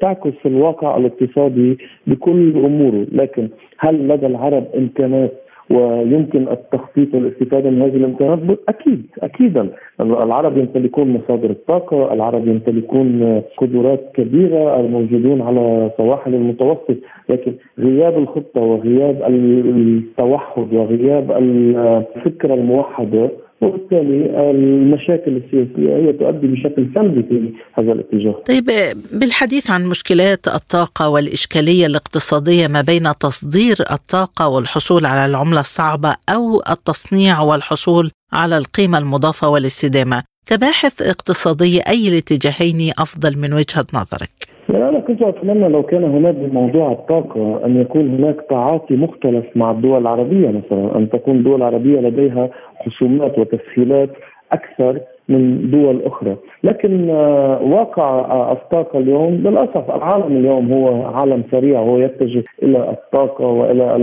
تعكس 0.00 0.32
الواقع 0.46 0.96
الاقتصادي 0.96 1.78
بكل 2.06 2.52
أموره. 2.64 3.06
لكن 3.12 3.48
هل 3.78 4.08
لدى 4.08 4.26
العرب 4.26 4.64
إمكانات 4.76 5.32
ويمكن 5.70 6.48
التخطيط 6.48 7.14
والاستفادة 7.14 7.70
من 7.70 7.82
هذه 7.82 7.96
الامكانات 7.96 8.58
أكيد 8.68 9.06
أكيدا. 9.22 9.68
العرب 10.00 10.58
يمتلكون 10.58 11.08
مصادر 11.08 11.50
الطاقة، 11.50 12.12
العرب 12.12 12.48
يمتلكون 12.48 13.42
قدرات 13.56 14.00
كبيرة 14.14 14.80
الموجودون 14.80 15.42
على 15.42 15.90
سواحل 15.96 16.34
المتوسط، 16.34 16.96
لكن 17.28 17.54
غياب 17.78 18.18
الخطة 18.18 18.60
وغياب 18.60 19.22
التوحد 19.28 20.74
وغياب 20.74 21.32
الفكرة 21.32 22.54
الموحدة 22.54 23.30
وبالتالي 23.60 24.50
المشاكل 24.50 25.36
السياسية 25.36 25.96
هي 25.96 26.12
تؤدي 26.12 26.46
بشكل 26.46 26.88
سلبي 26.94 27.22
في 27.22 27.52
هذا 27.74 27.92
الاتجاه 27.92 28.32
طيب 28.32 28.70
بالحديث 29.12 29.70
عن 29.70 29.86
مشكلات 29.86 30.48
الطاقة 30.48 31.08
والإشكالية 31.08 31.86
الاقتصادية 31.86 32.66
ما 32.66 32.80
بين 32.80 33.04
تصدير 33.20 33.76
الطاقة 33.92 34.48
والحصول 34.48 35.06
على 35.06 35.26
العملة 35.26 35.60
الصعبة 35.60 36.14
أو 36.28 36.62
التصنيع 36.70 37.40
والحصول 37.40 38.10
على 38.32 38.58
القيمة 38.58 38.98
المضافة 38.98 39.48
والاستدامة 39.48 40.22
كباحث 40.46 41.02
اقتصادي 41.02 41.80
أي 41.80 42.08
الاتجاهين 42.08 42.92
أفضل 42.98 43.38
من 43.38 43.52
وجهة 43.52 43.86
نظرك؟ 43.94 44.53
أنا 44.70 45.00
كنت 45.00 45.22
أتمنى 45.22 45.68
لو 45.68 45.82
كان 45.82 46.04
هناك 46.04 46.34
بموضوع 46.34 46.92
الطاقة 46.92 47.66
أن 47.66 47.80
يكون 47.80 48.08
هناك 48.14 48.36
تعاطي 48.50 48.96
مختلف 48.96 49.44
مع 49.56 49.70
الدول 49.70 50.00
العربية 50.00 50.48
مثلا 50.48 50.96
أن 50.96 51.10
تكون 51.10 51.36
الدول 51.36 51.56
العربية 51.56 52.00
لديها 52.00 52.50
خصومات 52.86 53.38
وتسهيلات 53.38 54.10
أكثر 54.52 55.00
من 55.28 55.70
دول 55.70 56.02
أخرى. 56.04 56.36
لكن 56.64 57.10
آه، 57.10 57.62
واقع 57.62 58.04
آه، 58.04 58.52
الطاقة 58.52 58.98
اليوم 58.98 59.34
للأسف 59.34 59.90
العالم 59.90 60.36
اليوم 60.36 60.72
هو 60.72 61.06
عالم 61.06 61.42
سريع 61.50 61.80
هو 61.80 61.98
يتجه 61.98 62.44
إلى 62.62 62.90
الطاقة 62.90 63.46
وإلى 63.46 63.96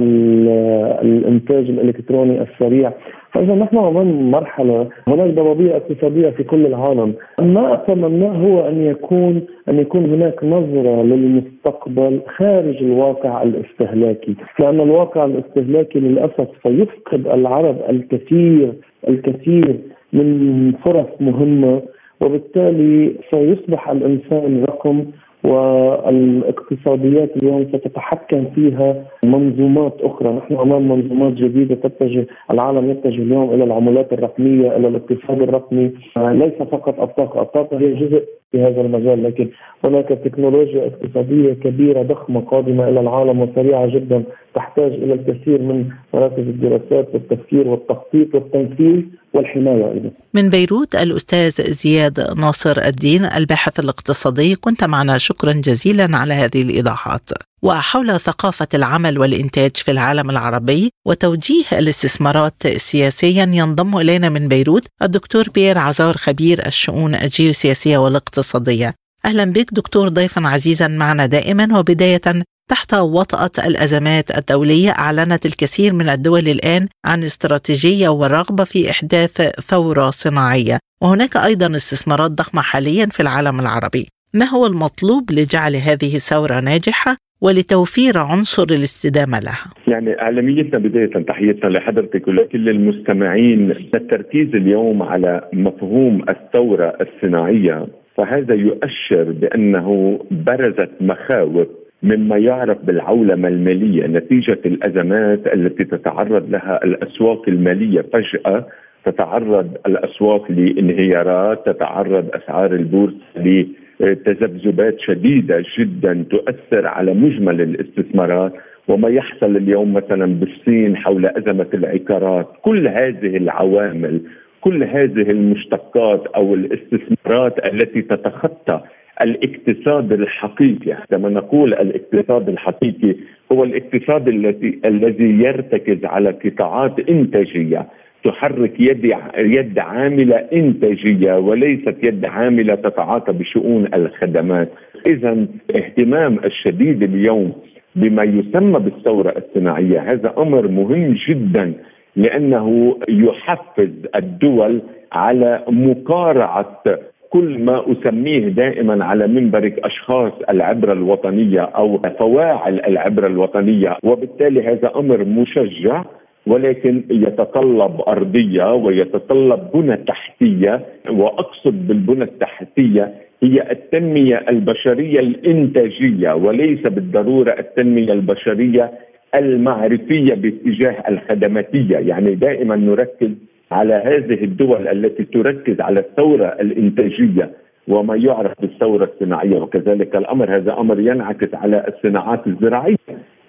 الإنتاج 1.01 1.69
الإلكتروني 1.69 2.41
السريع. 2.41 2.91
فإذا 3.33 3.55
نحن 3.55 3.77
أمام 3.77 4.31
مرحلة؟ 4.31 4.87
هناك 5.07 5.29
ضبابية 5.29 5.77
اقتصادية 5.77 6.29
في 6.29 6.43
كل 6.43 6.65
العالم. 6.65 7.13
ما 7.39 7.73
أتمناه 7.73 8.31
هو 8.47 8.67
أن 8.67 8.85
يكون 8.85 9.41
أن 9.69 9.79
يكون 9.79 10.05
هناك 10.05 10.43
نظرة 10.43 11.03
للمستقبل 11.03 12.19
خارج 12.37 12.83
الواقع 12.83 13.43
الاستهلاكي. 13.43 14.35
لأن 14.59 14.81
الواقع 14.81 15.25
الاستهلاكي 15.25 15.99
للأسف 15.99 16.47
سيفقد 16.63 17.27
العرب 17.27 17.77
الكثير 17.89 18.73
الكثير 19.07 19.79
من 20.13 20.71
فرص 20.85 21.07
مهمة 21.19 21.81
وبالتالي 22.21 23.15
سيصبح 23.31 23.89
الإنسان 23.89 24.63
رقم 24.63 25.05
والاقتصاديات 25.43 27.37
اليوم 27.37 27.65
ستتحكم 27.65 28.45
فيها 28.55 29.05
منظومات 29.25 29.97
أخرى، 30.01 30.33
نحن 30.33 30.55
أمام 30.55 30.89
منظومات 30.89 31.33
جديدة 31.33 31.75
تتجه، 31.75 32.27
العالم 32.51 32.91
يتجه 32.91 33.21
اليوم 33.21 33.53
إلى 33.53 33.63
العملات 33.63 34.13
الرقمية، 34.13 34.77
إلى 34.77 34.87
الاقتصاد 34.87 35.41
الرقمي، 35.41 35.91
ليس 36.17 36.53
فقط 36.53 36.99
الطاقة، 36.99 37.41
الطاقة 37.41 37.77
هي 37.79 37.93
جزء 37.93 38.25
في 38.51 38.61
هذا 38.61 38.81
المجال 38.81 39.23
لكن 39.23 39.49
هناك 39.83 40.09
تكنولوجيا 40.25 40.87
اقتصادية 40.87 41.53
كبيرة 41.53 42.01
ضخمة 42.03 42.41
قادمة 42.41 42.87
إلى 42.89 42.99
العالم 42.99 43.39
وسريعة 43.41 43.87
جدا 43.87 44.23
تحتاج 44.55 44.91
إلى 44.91 45.13
الكثير 45.13 45.61
من 45.61 45.89
مراكز 46.13 46.39
الدراسات 46.39 47.07
والتفكير 47.13 47.67
والتخطيط 47.67 48.35
والتنفيذ 48.35 49.01
والحماية 49.33 49.91
أيضا. 49.91 50.11
من 50.33 50.49
بيروت 50.49 50.95
الأستاذ 50.95 51.49
زياد 51.73 52.19
ناصر 52.37 52.81
الدين 52.87 53.21
الباحث 53.37 53.79
الاقتصادي 53.79 54.55
كنت 54.55 54.83
معنا 54.83 55.17
شكرا 55.17 55.51
جزيلا 55.51 56.17
على 56.17 56.33
هذه 56.33 56.61
الإيضاحات. 56.61 57.29
وحول 57.63 58.19
ثقافة 58.19 58.67
العمل 58.73 59.19
والإنتاج 59.19 59.77
في 59.77 59.91
العالم 59.91 60.29
العربي 60.29 60.91
وتوجيه 61.07 61.63
الاستثمارات 61.71 62.67
سياسيا 62.67 63.51
ينضم 63.53 63.97
إلينا 63.97 64.29
من 64.29 64.47
بيروت 64.47 64.87
الدكتور 65.01 65.49
بيير 65.49 65.77
عزار 65.77 66.17
خبير 66.17 66.67
الشؤون 66.67 67.15
الجيوسياسية 67.15 67.97
والاقتصادية. 67.97 68.95
أهلا 69.25 69.45
بك 69.45 69.73
دكتور 69.73 70.09
ضيفا 70.09 70.47
عزيزا 70.47 70.87
معنا 70.87 71.25
دائما 71.25 71.79
وبداية 71.79 72.21
تحت 72.69 72.93
وطأة 72.93 73.51
الأزمات 73.65 74.37
الدولية 74.37 74.91
أعلنت 74.91 75.45
الكثير 75.45 75.93
من 75.93 76.09
الدول 76.09 76.47
الآن 76.47 76.87
عن 77.05 77.23
استراتيجية 77.23 78.09
والرغبة 78.09 78.63
في 78.63 78.91
إحداث 78.91 79.41
ثورة 79.41 80.11
صناعية 80.11 80.79
وهناك 81.03 81.37
أيضا 81.37 81.75
استثمارات 81.75 82.31
ضخمة 82.31 82.61
حاليا 82.61 83.05
في 83.05 83.19
العالم 83.19 83.59
العربي. 83.59 84.07
ما 84.33 84.45
هو 84.45 84.65
المطلوب 84.65 85.31
لجعل 85.31 85.75
هذه 85.75 86.15
الثورة 86.15 86.59
ناجحة؟ 86.59 87.17
ولتوفير 87.41 88.17
عنصر 88.17 88.63
الاستدامة 88.63 89.39
لها. 89.39 89.73
يعني 89.87 90.21
إعلاميتنا 90.21 90.79
بداية 90.79 91.23
تحيتنا 91.27 91.69
لحضرتك 91.69 92.27
ولكل 92.27 92.69
المستمعين 92.69 93.71
التركيز 93.71 94.55
اليوم 94.55 95.03
على 95.03 95.49
مفهوم 95.53 96.23
الثورة 96.29 96.93
الصناعية 97.01 97.87
فهذا 98.17 98.55
يؤشر 98.55 99.31
بأنه 99.31 100.19
برزت 100.31 100.91
مخاوف 101.01 101.67
مما 102.03 102.37
يعرف 102.37 102.77
بالعولمة 102.85 103.47
المالية 103.47 104.07
نتيجة 104.07 104.59
الأزمات 104.65 105.47
التي 105.47 105.83
تتعرض 105.83 106.49
لها 106.49 106.79
الأسواق 106.83 107.49
المالية 107.49 108.01
فجأة 108.01 108.67
تتعرض 109.05 109.77
الأسواق 109.85 110.51
لانهيارات 110.51 111.65
تتعرض 111.65 112.29
أسعار 112.33 112.73
البورصة 112.73 113.65
تذبذبات 114.01 114.99
شديدة 114.99 115.63
جدا 115.79 116.25
تؤثر 116.29 116.87
على 116.87 117.13
مجمل 117.13 117.61
الاستثمارات 117.61 118.53
وما 118.87 119.09
يحصل 119.09 119.57
اليوم 119.57 119.93
مثلا 119.93 120.25
بالصين 120.25 120.97
حول 120.97 121.25
أزمة 121.25 121.67
العقارات. 121.73 122.47
كل 122.61 122.87
هذه 122.87 123.37
العوامل 123.37 124.21
كل 124.61 124.83
هذه 124.83 125.31
المشتقات 125.31 126.27
أو 126.27 126.53
الاستثمارات 126.53 127.73
التي 127.73 128.01
تتخطى 128.01 128.81
الاقتصاد 129.23 130.11
الحقيقي 130.11 130.91
عندما 130.91 131.29
نقول 131.29 131.73
الاقتصاد 131.73 132.49
الحقيقي 132.49 133.15
هو 133.51 133.63
الاقتصاد 133.63 134.27
الذي 134.27 134.81
الذي 134.85 135.43
يرتكز 135.43 136.05
على 136.05 136.29
قطاعات 136.29 137.09
إنتاجية. 137.09 137.87
تحرك 138.23 138.79
يد 138.79 139.13
يد 139.37 139.79
عاملة 139.79 140.35
إنتاجية 140.35 141.33
وليست 141.37 141.95
يد 142.07 142.25
عاملة 142.25 142.75
تتعاطى 142.75 143.33
بشؤون 143.33 143.87
الخدمات، 143.93 144.69
اذا 145.07 145.47
اهتمام 145.75 146.39
الشديد 146.45 147.03
اليوم 147.03 147.53
بما 147.95 148.23
يسمى 148.23 148.79
بالثورة 148.79 149.33
الصناعية 149.37 149.99
هذا 149.99 150.33
أمر 150.37 150.67
مهم 150.67 151.15
جدا 151.29 151.73
لأنه 152.15 152.97
يحفز 153.09 153.91
الدول 154.15 154.81
على 155.13 155.63
مقارعة 155.69 156.83
كل 157.29 157.59
ما 157.63 157.85
أسميه 157.91 158.47
دائما 158.47 159.05
على 159.05 159.27
منبرك 159.27 159.79
أشخاص 159.79 160.33
العبره 160.49 160.93
الوطنية 160.93 161.61
أو 161.61 162.01
فواعل 162.19 162.81
العبره 162.87 163.27
الوطنية. 163.27 163.97
وبالتالي 164.03 164.67
هذا 164.67 164.91
أمر 164.95 165.25
مشجع 165.25 166.03
ولكن 166.47 167.03
يتطلب 167.11 168.01
أرضية 168.07 168.73
ويتطلب 168.73 169.59
بنى 169.73 169.97
تحتية 169.97 170.85
وأقصد 171.09 171.87
بالبنى 171.87 172.23
التحتية 172.23 173.13
هي 173.43 173.71
التنمية 173.71 174.45
البشرية 174.49 175.19
الإنتاجية 175.19 176.33
وليس 176.33 176.81
بالضرورة 176.81 177.55
التنمية 177.59 178.13
البشرية 178.13 178.91
المعرفية 179.35 180.33
باتجاه 180.33 181.03
الخدماتية، 181.09 181.97
يعني 181.97 182.35
دائما 182.35 182.75
نركز 182.75 183.29
على 183.71 183.93
هذه 183.93 184.43
الدول 184.43 184.87
التي 184.87 185.23
تركز 185.23 185.81
على 185.81 185.99
الثورة 185.99 186.45
الإنتاجية. 186.45 187.49
وما 187.87 188.15
يعرف 188.15 188.51
بالثورة 188.61 189.09
الصناعية 189.13 189.59
وكذلك 189.59 190.15
الأمر 190.15 190.55
هذا 190.55 190.73
أمر 190.73 190.99
ينعكس 190.99 191.53
على 191.53 191.85
الصناعات 191.87 192.47
الزراعية 192.47 192.95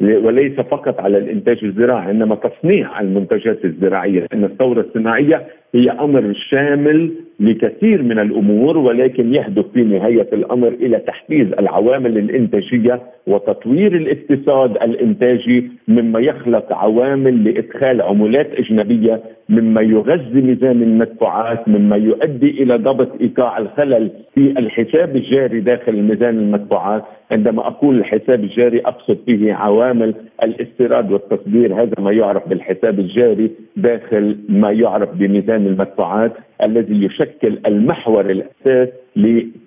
وليس 0.00 0.60
فقط 0.60 1.00
على 1.00 1.18
الإنتاج 1.18 1.64
الزراعي 1.64 2.10
إنما 2.10 2.34
تصنيع 2.34 3.00
المنتجات 3.00 3.64
الزراعية 3.64 4.26
لأن 4.32 4.44
الثورة 4.44 4.80
الصناعية 4.80 5.46
هي 5.74 5.90
أمر 5.90 6.32
شامل 6.50 7.12
لكثير 7.42 8.02
من 8.02 8.18
الأمور 8.18 8.78
ولكن 8.78 9.34
يهدف 9.34 9.64
في 9.74 9.82
نهاية 9.82 10.28
الأمر 10.32 10.68
إلى 10.68 10.98
تحفيز 10.98 11.46
العوامل 11.58 12.18
الإنتاجية 12.18 13.00
وتطوير 13.26 13.96
الاقتصاد 13.96 14.70
الإنتاجي 14.70 15.70
مما 15.88 16.20
يخلق 16.20 16.72
عوامل 16.72 17.44
لإدخال 17.44 18.02
عملات 18.02 18.48
أجنبية 18.58 19.20
مما 19.48 19.80
يغذي 19.80 20.40
ميزان 20.40 20.82
المدفوعات 20.82 21.68
مما 21.68 21.96
يؤدي 21.96 22.62
إلى 22.62 22.76
ضبط 22.76 23.20
إيقاع 23.20 23.58
الخلل 23.58 24.10
في 24.34 24.40
الحساب 24.40 25.16
الجاري 25.16 25.60
داخل 25.60 26.02
ميزان 26.02 26.38
المدفوعات. 26.38 27.02
عندما 27.32 27.66
أقول 27.66 27.98
الحساب 27.98 28.44
الجاري 28.44 28.80
أقصد 28.80 29.18
فيه 29.26 29.54
عوامل 29.54 30.14
الاستيراد 30.42 31.12
والتصدير 31.12 31.82
هذا 31.82 31.94
ما 31.98 32.12
يعرف 32.12 32.48
بالحساب 32.48 32.98
الجاري 32.98 33.50
داخل 33.76 34.36
ما 34.48 34.70
يعرف 34.70 35.08
بميزان 35.14 35.66
المدفوعات. 35.66 36.32
الذي 36.64 37.04
يشكل 37.04 37.58
المحور 37.66 38.30
الأساس 38.30 38.88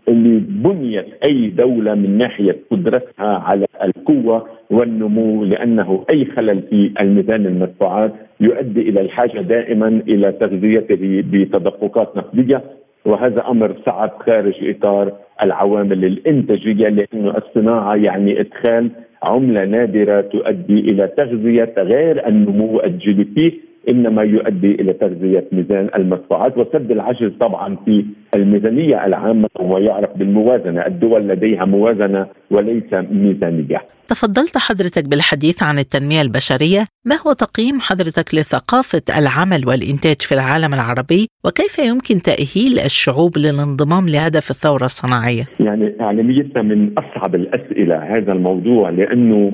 لبنية 0.07 1.05
أي 1.25 1.47
دولة 1.49 1.93
من 1.95 2.17
ناحية 2.17 2.55
قدرتها 2.71 3.37
على 3.37 3.65
القوة 3.83 4.47
والنمو 4.69 5.43
لأنه 5.43 6.05
أي 6.13 6.25
خلل 6.25 6.61
في 6.69 6.91
الميزان 7.01 7.45
المدفوعات 7.45 8.11
يؤدي 8.39 8.81
إلى 8.81 9.01
الحاجة 9.01 9.41
دائما 9.41 9.87
إلى 10.07 10.31
تغذيته 10.31 11.23
بتدفقات 11.31 12.17
نقدية 12.17 12.61
وهذا 13.05 13.47
أمر 13.47 13.75
صعب 13.85 14.11
خارج 14.19 14.53
إطار 14.69 15.11
العوامل 15.43 16.05
الإنتاجية 16.05 16.87
لأنه 16.89 17.37
الصناعة 17.37 17.95
يعني 17.95 18.39
إدخال 18.39 18.89
عملة 19.23 19.65
نادرة 19.65 20.21
تؤدي 20.21 20.79
إلى 20.79 21.07
تغذية 21.17 21.73
غير 21.77 22.27
النمو 22.27 22.79
الجي 22.79 23.13
دي 23.13 23.23
بي 23.23 23.61
إنما 23.89 24.23
يؤدي 24.23 24.71
إلى 24.71 24.93
تغذية 24.93 25.47
ميزان 25.51 25.89
المدفوعات 25.95 26.57
وسد 26.57 26.91
العجز 26.91 27.31
طبعا 27.39 27.77
في 27.85 28.05
الميزانية 28.35 29.05
العامة 29.05 29.47
وما 29.59 29.79
يعرف 29.79 30.09
بالموازنة، 30.17 30.85
الدول 30.85 31.27
لديها 31.27 31.65
موازنة 31.65 32.27
وليس 32.51 32.93
ميزانية. 32.93 33.81
تفضلت 34.07 34.57
حضرتك 34.57 35.09
بالحديث 35.09 35.63
عن 35.63 35.79
التنمية 35.79 36.21
البشرية، 36.21 36.85
ما 37.05 37.15
هو 37.27 37.33
تقييم 37.33 37.79
حضرتك 37.79 38.35
لثقافة 38.35 39.01
العمل 39.19 39.67
والإنتاج 39.67 40.21
في 40.21 40.31
العالم 40.31 40.73
العربي 40.73 41.27
وكيف 41.45 41.79
يمكن 41.79 42.21
تأهيل 42.21 42.79
الشعوب 42.85 43.37
للانضمام 43.37 44.09
لهدف 44.09 44.49
الثورة 44.49 44.85
الصناعية؟ 44.85 45.43
يعني 45.59 45.95
اعلاميتنا 46.01 46.61
من 46.61 46.91
أصعب 46.97 47.35
الأسئلة 47.35 47.95
هذا 47.97 48.31
الموضوع 48.31 48.89
لأنه 48.89 49.53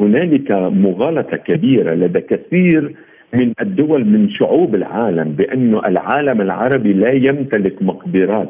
هنالك 0.00 0.50
مغالطة 0.86 1.36
كبيرة 1.36 1.94
لدى 1.94 2.20
كثير 2.20 2.96
من 3.34 3.52
الدول 3.60 4.04
من 4.04 4.30
شعوب 4.30 4.74
العالم 4.74 5.32
بانه 5.32 5.78
العالم 5.86 6.40
العربي 6.40 6.92
لا 6.92 7.12
يمتلك 7.12 7.82
مقدرات. 7.82 8.48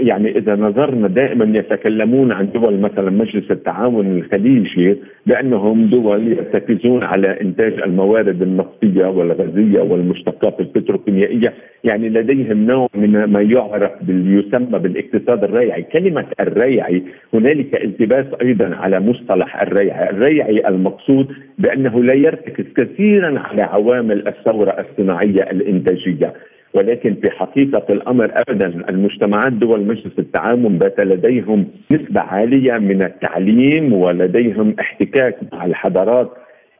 يعني 0.00 0.38
إذا 0.38 0.56
نظرنا 0.56 1.08
دائما 1.08 1.58
يتكلمون 1.58 2.32
عن 2.32 2.48
دول 2.54 2.80
مثلا 2.80 3.10
مجلس 3.10 3.50
التعاون 3.50 4.18
الخليجي 4.18 4.96
بانهم 5.26 5.86
دول 5.86 6.28
يرتكزون 6.28 7.02
على 7.02 7.40
إنتاج 7.40 7.72
الموارد 7.72 8.42
النفطية 8.42 9.06
والغازية 9.06 9.80
والمشتقات 9.80 10.60
البتروكيميائية، 10.60 11.54
يعني 11.84 12.08
لديهم 12.08 12.66
نوع 12.66 12.88
من 12.94 13.24
ما 13.24 13.40
يعرف 13.40 13.92
يسمى 14.08 14.78
بالاقتصاد 14.78 15.44
الريعي، 15.44 15.82
كلمة 15.82 16.26
الريعي 16.40 17.02
هنالك 17.34 17.84
التباس 17.84 18.26
أيضا 18.42 18.74
على 18.74 19.00
مصطلح 19.00 19.62
الريعي، 19.62 20.10
الريعي 20.10 20.68
المقصود 20.68 21.26
بأنه 21.58 22.02
لا 22.02 22.14
يرتكز 22.14 22.64
كثيرا 22.76 23.38
على 23.38 23.62
عوامل 23.62 24.28
الثورة 24.28 24.70
الصناعية 24.70 25.50
الإنتاجية، 25.50 26.32
ولكن 26.76 27.14
في 27.14 27.30
حقيقة 27.30 27.82
الأمر 27.90 28.32
أبدا 28.48 28.66
المجتمعات 28.66 29.52
دول 29.52 29.80
مجلس 29.86 30.18
التعاون 30.18 30.78
بات 30.78 31.00
لديهم 31.00 31.66
نسبة 31.90 32.20
عالية 32.20 32.72
من 32.72 33.02
التعليم 33.02 33.92
ولديهم 33.92 34.76
احتكاك 34.80 35.36
مع 35.52 35.64
الحضارات 35.64 36.30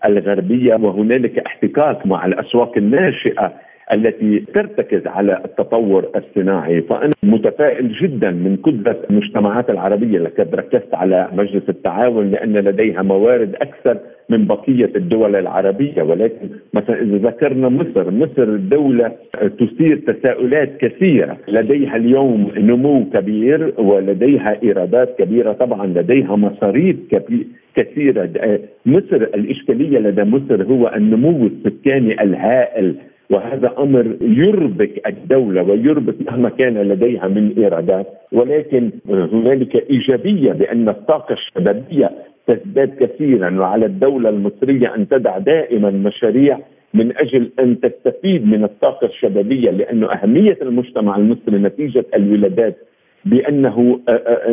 الغربية 0.08 0.74
وهنالك 0.74 1.38
احتكاك 1.38 2.06
مع 2.06 2.26
الأسواق 2.26 2.76
الناشئة 2.76 3.52
التي 3.92 4.44
ترتكز 4.54 5.06
على 5.06 5.42
التطور 5.44 6.06
الصناعي. 6.16 6.82
فأنا 6.82 7.12
متفائل 7.22 7.92
جدا 7.92 8.30
من 8.30 8.56
قدرة 8.56 8.96
المجتمعات 9.10 9.70
العربية 9.70 10.18
لقد 10.18 10.54
ركزت 10.54 10.94
على 10.94 11.28
مجلس 11.32 11.68
التعاون 11.68 12.30
لأن 12.30 12.52
لديها 12.52 13.02
موارد 13.02 13.54
أكثر 13.54 13.98
من 14.28 14.46
بقية 14.46 14.90
الدول 14.96 15.36
العربية. 15.36 16.02
ولكن 16.02 16.48
مثلا 16.74 17.02
إذا 17.02 17.16
ذكرنا 17.16 17.68
مصر 17.68 18.10
مصر 18.10 18.56
دولة 18.56 19.12
تثير 19.58 19.96
تساؤلات 20.06 20.76
كثيرة. 20.76 21.38
لديها 21.48 21.96
اليوم 21.96 22.50
نمو 22.56 23.04
كبير 23.14 23.72
ولديها 23.78 24.62
إيرادات 24.62 25.18
كبيرة. 25.18 25.52
طبعا 25.52 25.86
لديها 25.86 26.36
مصاريف 26.36 26.96
كثيرة. 27.76 28.30
مصر 28.86 29.16
الإشكالية 29.16 29.98
لدى 29.98 30.24
مصر 30.24 30.62
هو 30.62 30.92
النمو 30.96 31.46
السكاني 31.46 32.22
الهائل 32.22 32.94
وهذا 33.30 33.74
أمر 33.78 34.16
يربك 34.20 35.06
الدولة 35.06 35.62
ويربك 35.62 36.14
مهما 36.30 36.48
كان 36.48 36.74
لديها 36.74 37.28
من 37.28 37.54
إيرادات 37.58 38.06
ولكن 38.32 38.90
هنالك 39.08 39.90
إيجابية 39.90 40.52
بأن 40.52 40.88
الطاقة 40.88 41.32
الشبابية 41.32 42.10
تزداد 42.46 42.94
كثيرا 43.00 43.60
وعلى 43.60 43.86
الدولة 43.86 44.28
المصرية 44.28 44.94
أن 44.94 45.08
تدع 45.08 45.38
دائما 45.38 45.90
مشاريع 45.90 46.58
من 46.94 47.16
أجل 47.16 47.50
أن 47.60 47.80
تستفيد 47.80 48.46
من 48.46 48.64
الطاقة 48.64 49.06
الشبابية 49.06 49.70
لأنه 49.70 50.12
أهمية 50.12 50.58
المجتمع 50.62 51.16
المصري 51.16 51.58
نتيجة 51.58 52.04
الولادات 52.14 52.76
بأنه 53.24 54.00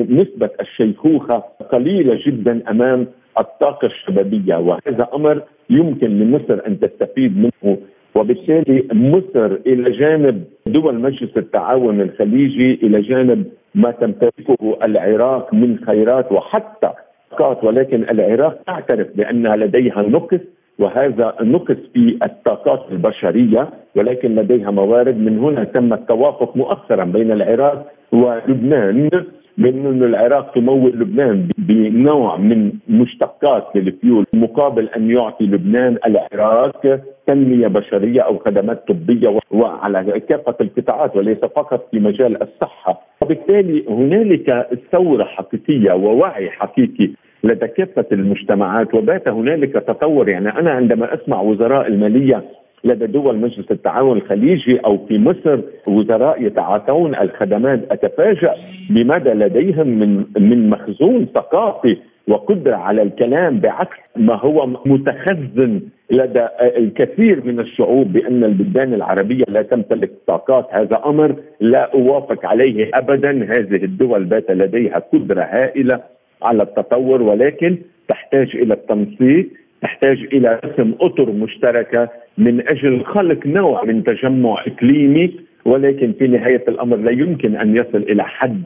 نسبة 0.10 0.50
الشيخوخة 0.62 1.44
قليلة 1.72 2.20
جدا 2.26 2.62
أمام 2.70 3.08
الطاقة 3.40 3.86
الشبابية 3.86 4.56
وهذا 4.56 5.08
أمر 5.14 5.42
يمكن 5.70 6.20
لمصر 6.20 6.60
أن 6.68 6.80
تستفيد 6.80 7.38
منه 7.38 7.78
وبالتالي 8.16 8.88
مصر 8.94 9.46
إلى 9.68 9.92
جانب 9.92 10.44
دول 10.66 11.00
مجلس 11.00 11.38
التعاون 11.38 12.02
الخليجي 12.02 12.80
إلى 12.84 13.02
جانب 13.02 13.46
ما 13.76 13.92
تمتلكه 13.92 14.78
العراق 14.84 15.54
من 15.54 15.78
خيرات 15.86 16.32
وحتى 16.32 16.90
طاقات 17.32 17.64
ولكن 17.64 18.04
العراق 18.04 18.62
تعترف 18.68 19.08
بان 19.16 19.48
لديها 19.48 20.02
نقص 20.02 20.40
وهذا 20.80 21.36
نقص 21.42 21.76
في 21.94 22.18
الطاقات 22.24 22.86
البشرية 22.92 23.70
ولكن 23.96 24.36
لديها 24.36 24.72
موارد. 24.72 25.18
من 25.18 25.40
هنا 25.40 25.64
تم 25.64 25.94
التوافق 25.94 26.58
مؤخرا 26.58 27.04
بين 27.04 27.32
العراق 27.32 27.92
ولبنان. 28.12 29.10
من 29.58 29.86
أن 29.86 30.04
العراق 30.04 30.52
تمول 30.54 30.92
لبنان 31.00 31.50
بنوع 31.58 32.38
من 32.38 32.72
مشتقات 32.90 33.68
للفيول 33.76 34.26
مقابل 34.34 34.90
أن 34.90 35.12
يعطي 35.12 35.46
لبنان 35.46 35.98
العراق 36.06 37.00
تنمية 37.28 37.68
بشرية 37.68 38.22
أو 38.22 38.38
خدمات 38.38 38.88
طبية 38.88 39.40
وعلى 39.52 40.20
كافة 40.20 40.56
القطاعات 40.62 41.16
وليس 41.16 41.40
فقط 41.40 41.88
في 41.92 42.00
مجال 42.00 42.44
الصحة. 42.44 43.02
وبالتالي 43.22 43.86
هنالك 43.90 44.68
ثورة 44.92 45.24
حقيقية 45.24 45.94
ووعي 45.94 46.50
حقيقي 46.50 47.10
لدى 47.44 47.68
كافة 47.68 48.06
المجتمعات 48.12 48.94
وبات 48.96 49.30
هنالك 49.30 49.74
تطور. 49.74 50.30
يعني 50.30 50.50
أنا 50.50 50.72
عندما 50.72 51.14
أسمع 51.14 51.42
وزراء 51.42 51.88
المالية 51.88 52.44
لدى 52.84 53.06
دول 53.06 53.38
مجلس 53.38 53.72
التعاون 53.72 54.18
الخليجي 54.18 54.78
أو 54.78 55.06
في 55.08 55.18
مصر 55.18 55.60
وزراء 55.88 56.44
يتعاطون 56.44 57.16
الخدمات. 57.16 57.92
أتفاجأ 57.92 58.56
بماذا 58.90 59.34
لديهم 59.34 59.88
من 59.88 60.26
من 60.40 60.70
مخزون 60.70 61.28
ثقافي 61.36 61.98
وقدرة 62.28 62.76
على 62.76 63.02
الكلام 63.02 63.60
بعكس 63.60 63.98
ما 64.16 64.36
هو 64.36 64.68
متخزن 64.86 65.82
لدى 66.12 66.48
الكثير 66.62 67.46
من 67.46 67.60
الشعوب 67.60 68.14
بأن 68.14 68.44
البلدان 68.44 68.94
العربية 68.94 69.44
لا 69.48 69.62
تمتلك 69.62 70.12
طاقات. 70.28 70.68
هذا 70.72 71.02
أمر 71.06 71.36
لا 71.60 71.94
أوافق 71.94 72.46
عليه 72.46 72.90
ابدا. 72.94 73.32
هذه 73.44 73.84
الدول 73.84 74.24
بات 74.24 74.52
لديها 74.52 75.00
قدرة 75.14 75.42
هائلة 75.42 76.00
على 76.44 76.64
التطور 76.64 77.22
ولكن 77.22 77.78
تحتاج 78.08 78.56
إلى 78.56 78.74
التنسيق 78.74 79.50
تحتاج 79.84 80.18
إلى 80.34 80.60
رسم 80.66 80.94
أطر 81.02 81.32
مشتركة 81.32 82.10
من 82.38 82.60
أجل 82.72 83.04
خلق 83.06 83.48
نوع 83.48 83.84
من 83.84 84.04
تجمع 84.04 84.64
إقليمي 84.68 85.34
ولكن 85.66 86.14
في 86.20 86.28
نهاية 86.28 86.64
الأمر 86.68 86.98
لا 86.98 87.12
يمكن 87.12 87.56
أن 87.56 87.76
يصل 87.76 87.98
إلى 87.98 88.24
حد 88.24 88.64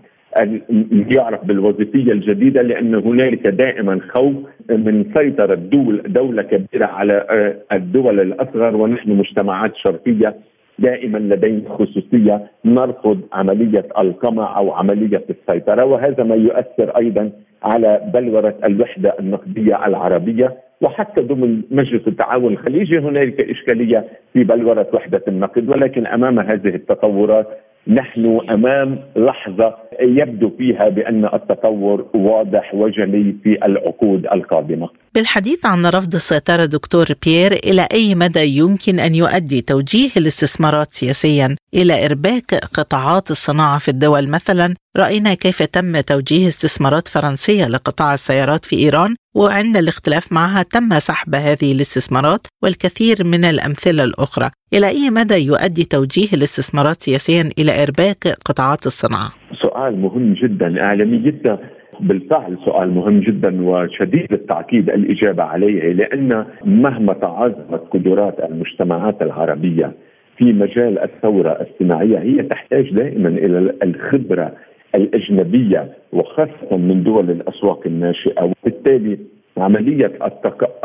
يعرف 1.16 1.46
بالوظيفية 1.46 2.12
الجديدة 2.12 2.62
لأن 2.62 2.96
هنالك 2.96 3.48
دائما 3.48 4.00
خوف 4.10 4.34
من 4.70 5.06
سيطرة 5.18 5.56
دول 5.56 6.02
دولة 6.08 6.42
كبيرة 6.44 6.86
على 6.86 7.26
الدول 7.74 8.20
الأصغر 8.20 8.76
ونحن 8.76 9.12
مجتمعات 9.12 9.76
شرقية 9.76 10.36
دائما 10.80 11.18
لدينا 11.18 11.70
خصوصية 11.70 12.42
نرفض 12.66 13.22
عملية 13.34 13.86
القمع 14.00 14.58
أو 14.58 14.72
عملية 14.72 15.24
السيطرة 15.30 15.86
وهذا 15.86 16.24
ما 16.24 16.36
يؤثر 16.36 16.90
أيضا 16.98 17.32
على 17.64 18.02
بلورة 18.14 18.56
الوحدة 18.64 19.16
النقدية 19.20 19.86
العربية 19.88 20.58
وحتى 20.82 21.22
ضمن 21.22 21.62
مجلس 21.72 22.08
التعاون 22.08 22.54
الخليجي 22.54 23.00
هنالك 23.00 23.50
إشكالية 23.50 24.06
في 24.34 24.44
بلورة 24.44 24.88
وحدة 24.94 25.22
النقد 25.28 25.70
ولكن 25.70 26.08
أمام 26.08 26.40
هذه 26.40 26.76
التطورات 26.76 27.48
نحن 27.88 28.40
أمام 28.50 29.00
لحظة 29.16 29.76
يبدو 30.02 30.50
فيها 30.50 30.90
بأن 30.90 31.26
التطور 31.26 32.06
واضح 32.14 32.76
وجلي 32.76 33.36
في 33.44 33.66
العقود 33.66 34.28
القادمة. 34.34 34.90
بالحديث 35.18 35.66
عن 35.66 35.86
رفض 35.86 36.14
السيطره 36.16 36.66
دكتور 36.66 37.06
بيير 37.26 37.52
إلى 37.52 37.88
أي 37.94 38.16
مدى 38.16 38.58
يمكن 38.58 39.00
أن 39.00 39.16
يؤدي 39.16 39.62
توجيه 39.62 40.10
الاستثمارات 40.18 40.92
سياسيا؟ 40.92 41.56
إلى 41.74 42.06
إرباك 42.06 42.56
قطاعات 42.74 43.32
الصناعة 43.32 43.80
في 43.80 43.90
الدول 43.90 44.30
مثلا؟ 44.30 44.74
رأينا 44.98 45.34
كيف 45.34 45.64
تم 45.64 46.00
توجيه 46.02 46.48
استثمارات 46.48 47.08
فرنسية 47.08 47.68
لقطاع 47.68 48.14
السيارات 48.14 48.66
في 48.66 48.76
إيران؟ 48.76 49.16
وعند 49.36 49.78
الاختلاف 49.78 50.32
معها 50.32 50.64
تم 50.64 50.90
سحب 50.90 51.36
هذه 51.36 51.72
الاستثمارات 51.72 52.48
والكثير 52.64 53.16
من 53.24 53.46
الأمثلة 53.46 54.04
الأخرى. 54.04 54.50
إلى 54.74 54.88
أي 54.88 55.10
مدى 55.10 55.46
يؤدي 55.46 55.84
توجيه 55.84 56.30
الاستثمارات 56.34 57.04
سياسيا 57.04 57.50
إلى 57.60 57.84
إرباك 57.84 58.28
قطاعات 58.46 58.86
الصناعة؟ 58.86 59.30
سؤال 59.62 60.02
مهم 60.02 60.34
جدا 60.34 60.82
اعلاميتنا 60.82 61.77
بالفعل 62.00 62.58
سؤال 62.66 62.90
مهم 62.92 63.20
جدا 63.20 63.62
وشديد 63.70 64.34
التعقيد 64.34 64.90
الإجابة 64.90 65.44
عليه 65.44 65.94
لأن 65.94 66.46
مهما 66.66 67.14
تعظمت 67.14 67.82
قدرات 67.92 68.40
المجتمعات 68.40 69.22
العربية 69.22 69.92
في 70.38 70.54
مجال 70.54 71.00
الثورة 71.00 71.50
الصناعيه 71.50 72.18
هي 72.20 72.44
تحتاج 72.44 72.94
دائما 72.94 73.30
إلى 73.30 73.74
الخبرة 73.84 74.52
الأجنبية 74.96 75.90
وخاصة 76.14 76.78
من 76.78 77.04
دول 77.04 77.30
الأسواق 77.30 77.82
الناشئة. 77.86 78.44
وبالتالي 78.44 79.18
عملية 79.58 80.12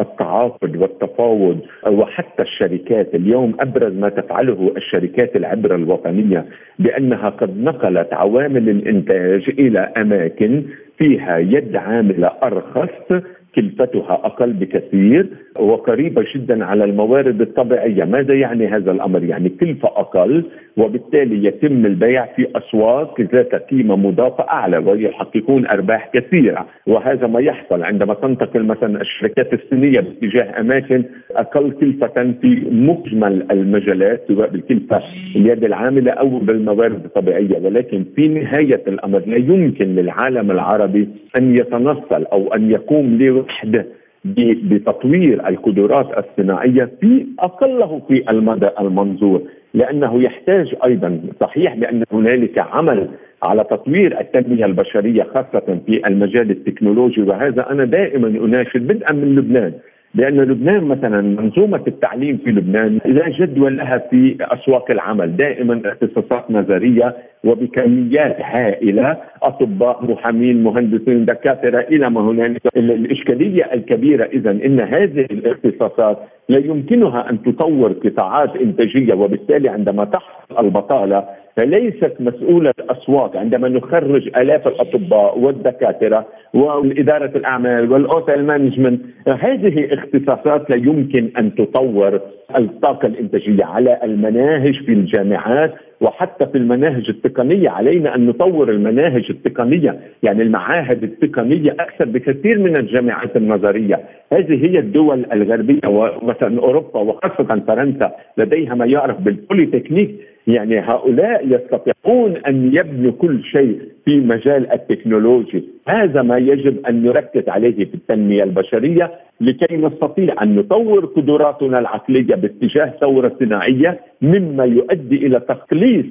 التعاقد 0.00 0.76
والتفاوض 0.76 1.58
وحتى 1.90 2.42
الشركات 2.42 3.14
اليوم 3.14 3.54
أبرز 3.60 3.92
ما 3.92 4.08
تفعله 4.08 4.72
الشركات 4.76 5.36
العبرة 5.36 5.74
الوطنية 5.76 6.44
بأنها 6.78 7.28
قد 7.28 7.58
نقلت 7.58 8.12
عوامل 8.12 8.68
الإنتاج 8.68 9.50
إلى 9.58 9.78
أماكن 9.78 10.62
فيها 10.98 11.38
يد 11.38 11.76
عاملة 11.76 12.28
أرخص 12.42 13.22
كلفتها 13.54 14.12
أقل 14.26 14.52
بكثير. 14.52 15.26
وقريبة 15.58 16.24
جدا 16.34 16.64
على 16.64 16.84
الموارد 16.84 17.40
الطبيعية، 17.40 18.04
ماذا 18.04 18.34
يعني 18.34 18.66
هذا 18.66 18.92
الأمر؟ 18.92 19.24
يعني 19.24 19.48
كلفة 19.48 19.88
أقل 19.88 20.44
وبالتالي 20.76 21.46
يتم 21.46 21.86
البيع 21.86 22.26
في 22.26 22.46
أسواق 22.56 23.20
ذات 23.20 23.54
قيمة 23.54 23.96
مضافة 23.96 24.44
أعلى 24.48 24.78
ويحققون 24.78 25.66
أرباح 25.66 26.10
كثيرة، 26.14 26.66
وهذا 26.86 27.26
ما 27.26 27.40
يحصل 27.40 27.82
عندما 27.82 28.14
تنتقل 28.14 28.64
مثلا 28.64 29.00
الشركات 29.00 29.52
الصينية 29.52 30.00
باتجاه 30.00 30.60
أماكن 30.60 31.04
أقل 31.36 31.70
كلفة 31.70 32.34
في 32.40 32.62
مجمل 32.70 33.46
المجالات 33.50 34.24
سواء 34.28 34.48
بالكلفة 34.50 35.02
اليد 35.36 35.64
العاملة 35.64 36.12
أو 36.12 36.38
بالموارد 36.38 37.04
الطبيعية، 37.04 37.58
ولكن 37.62 38.04
في 38.16 38.28
نهاية 38.28 38.82
الأمر 38.88 39.22
لا 39.26 39.36
يمكن 39.36 39.94
للعالم 39.94 40.50
العربي 40.50 41.08
أن 41.38 41.56
يتنصل 41.56 42.24
أو 42.32 42.54
أن 42.54 42.70
يقوم 42.70 43.12
وحده 43.30 43.86
بتطوير 44.24 45.48
القدرات 45.48 46.24
الصناعية 46.24 46.90
في 47.00 47.26
أقله 47.38 48.02
في 48.08 48.24
المدى 48.30 48.68
المنظور 48.80 49.42
لأنه 49.74 50.22
يحتاج 50.22 50.74
أيضا 50.84 51.20
صحيح 51.40 51.74
بأن 51.76 52.04
هنالك 52.12 52.58
عمل 52.58 53.08
على 53.42 53.64
تطوير 53.64 54.20
التنمية 54.20 54.64
البشرية 54.64 55.22
خاصة 55.22 55.78
في 55.86 56.06
المجال 56.06 56.50
التكنولوجي 56.50 57.22
وهذا 57.22 57.70
أنا 57.70 57.84
دائما 57.84 58.28
أناشد 58.28 58.86
بدءا 58.86 59.12
من 59.12 59.34
لبنان. 59.34 59.72
لأن 60.14 60.40
لبنان 60.40 60.84
مثلا 60.84 61.20
منظومة 61.20 61.82
التعليم 61.86 62.36
في 62.44 62.50
لبنان 62.52 62.98
لا 63.04 63.28
جدوى 63.28 63.70
لها 63.70 63.98
في 63.98 64.36
أسواق 64.40 64.90
العمل. 64.90 65.36
دائما 65.36 65.82
اختصاصات 65.84 66.50
نظرية 66.50 67.16
وبكميات 67.44 68.36
هائلة 68.40 69.16
أطباء 69.42 70.04
محامين 70.10 70.62
مهندسين 70.62 71.24
دكاترة 71.24 71.80
إلى 71.80 72.10
ما 72.10 72.20
هنالك. 72.20 72.60
الإشكالية 72.76 73.72
الكبيرة 73.72 74.24
إذا 74.24 74.50
إن 74.50 74.80
هذه 74.80 75.26
الاختصاصات 75.30 76.18
لا 76.48 76.58
يمكنها 76.58 77.30
أن 77.30 77.42
تطور 77.42 77.92
قطاعات 77.92 78.56
إنتاجية 78.56 79.14
وبالتالي 79.14 79.68
عندما 79.68 80.04
تحصل 80.04 80.64
البطالة 80.64 81.24
فليست 81.56 82.12
مسؤولة 82.20 82.72
الأصوات 82.78 83.36
عندما 83.36 83.68
نخرج 83.68 84.28
آلاف 84.36 84.68
الأطباء 84.68 85.38
والدكاترة 85.38 86.26
وإدارة 86.54 87.36
الأعمال 87.36 87.92
والأوتيل 87.92 88.44
مانجمنت. 88.44 89.00
هذه 89.28 89.88
اختصاصات 89.94 90.70
لا 90.70 90.76
يمكن 90.76 91.30
أن 91.38 91.54
تطور 91.54 92.20
الطاقة 92.58 93.06
الإنتاجية 93.06 93.64
على 93.64 93.98
المناهج 94.02 94.74
في 94.84 94.92
الجامعات 94.92 95.74
وحتى 96.00 96.46
في 96.46 96.58
المناهج 96.58 97.08
التقنية. 97.08 97.70
علينا 97.70 98.14
أن 98.14 98.26
نطور 98.26 98.70
المناهج 98.70 99.24
التقنية 99.30 100.00
يعني 100.22 100.42
المعاهد 100.42 101.02
التقنية 101.02 101.70
أكثر 101.70 102.08
بكثير 102.08 102.58
من 102.58 102.76
الجامعات 102.76 103.36
النظرية. 103.36 104.00
هذه 104.32 104.66
هي 104.66 104.78
الدول 104.78 105.26
الغربية 105.32 105.88
ومثلا 105.88 106.60
أوروبا 106.60 107.00
وخاصة 107.00 107.62
فرنسا 107.66 108.12
لديها 108.38 108.74
ما 108.74 108.86
يعرف 108.86 109.20
بالبوليتكنيك 109.20 110.31
يعني 110.46 110.78
هؤلاء 110.80 111.46
يستطيعون 111.46 112.36
أن 112.36 112.66
يبنوا 112.76 113.12
كل 113.12 113.44
شيء 113.44 113.80
في 114.04 114.20
مجال 114.20 114.72
ال 114.72 114.80
technology. 114.80 115.64
هذا 115.88 116.22
ما 116.22 116.38
يجب 116.38 116.86
أن 116.86 117.02
نركز 117.02 117.48
عليه 117.48 117.84
في 117.84 117.94
التنمية 117.94 118.42
البشرية 118.44 119.10
لكي 119.40 119.76
نستطيع 119.76 120.42
أن 120.42 120.56
نطور 120.56 121.04
قدراتنا 121.04 121.78
العقلية 121.78 122.34
باتجاه 122.34 122.94
ثوره 123.00 123.36
صناعيه 123.40 124.00
مما 124.22 124.64
يؤدي 124.64 125.26
إلى 125.26 125.40
تقليص 125.40 126.06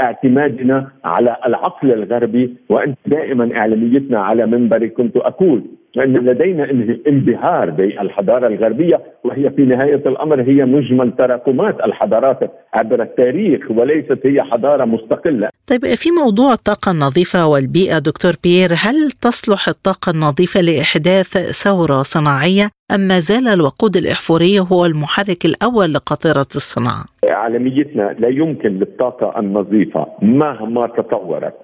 اعتمادنا 0.00 0.88
على 1.04 1.36
العقل 1.46 1.92
الغربي. 1.92 2.54
وأنت 2.68 2.98
دائما 3.06 3.50
إعلاميتنا 3.58 4.20
على 4.20 4.46
منبري 4.46 4.88
كنت 4.88 5.16
أقول 5.16 5.62
لأن 5.94 6.12
لدينا 6.12 6.70
انبهار 7.08 7.70
بالحضارة 7.70 8.46
الغربية 8.46 9.00
وهي 9.24 9.50
في 9.50 9.62
نهاية 9.62 10.02
الأمر 10.06 10.42
هي 10.42 10.64
مجمل 10.64 11.12
تراكمات 11.18 11.80
الحضارات 11.84 12.38
عبر 12.74 13.02
التاريخ 13.02 13.70
وليست 13.70 14.18
هي 14.24 14.42
حضارة 14.42 14.84
مستقلة 14.84 15.48
طيب 15.66 15.80
في 15.84 16.10
موضوع 16.10 16.52
الطاقة 16.52 16.92
النظيفة 16.92 17.46
والبيئة 17.46 17.98
دكتور 17.98 18.32
بيير 18.42 18.70
هل 18.70 19.10
تصلح 19.10 19.68
الطاقة 19.68 20.10
النظيفة 20.10 20.60
لإحداث 20.60 21.30
ثورة 21.64 22.02
صناعية 22.02 22.70
أم 22.94 23.00
ما 23.00 23.18
زال 23.20 23.48
الوقود 23.48 23.96
الإحفوري 23.96 24.60
هو 24.72 24.86
المحرك 24.86 25.44
الأول 25.44 25.94
لقاطرة 25.94 26.50
الصناعة؟ 26.56 27.04
عالميتنا 27.28 28.16
لا 28.18 28.28
يمكن 28.28 28.68
للطاقة 28.68 29.40
النظيفة 29.40 30.06
مهما 30.22 30.86
تطورت 30.86 31.54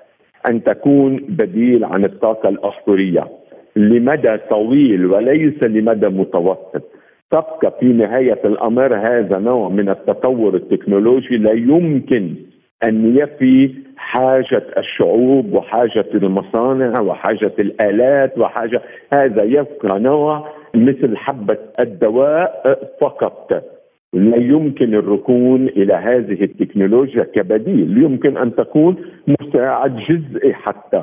أن 0.49 0.65
تكون 0.65 1.17
بديل 1.29 1.85
عن 1.85 2.05
الطاقة 2.05 2.49
الأحفورية 2.49 3.25
لمدى 3.77 4.37
طويل 4.51 5.07
وليس 5.07 5.63
لمدى 5.63 6.09
متوسط. 6.09 6.83
تبقى 7.31 7.75
في 7.81 7.87
نهاية 7.87 8.41
الأمر 8.45 8.95
هذا 8.95 9.39
نوع 9.39 9.69
من 9.69 9.89
التطور 9.89 10.55
التكنولوجي 10.55 11.37
لا 11.37 11.53
يمكن 11.53 12.35
أن 12.85 13.17
يفي 13.17 13.75
حاجة 13.97 14.63
الشعوب 14.79 15.53
وحاجة 15.53 16.05
المصانع 16.15 17.01
وحاجة 17.01 17.53
الآلات 17.59 18.39
وحاجة 18.39 18.83
هذا 19.15 19.43
يبقى 19.43 20.01
نوع 20.01 20.49
مثل 20.75 21.17
حبة 21.17 21.59
الدواء 21.81 22.79
فقط. 23.01 23.65
لا 24.13 24.37
يمكن 24.37 24.95
الركون 24.95 25.69
إلى 25.69 25.95
هذه 25.95 26.43
التكنولوجيا 26.45 27.25
كبديل. 27.25 28.03
يمكن 28.03 28.37
أن 28.37 28.55
تكون 28.55 28.97
مساعد 29.29 29.97
جزئي 29.97 30.55
حتى. 30.55 31.03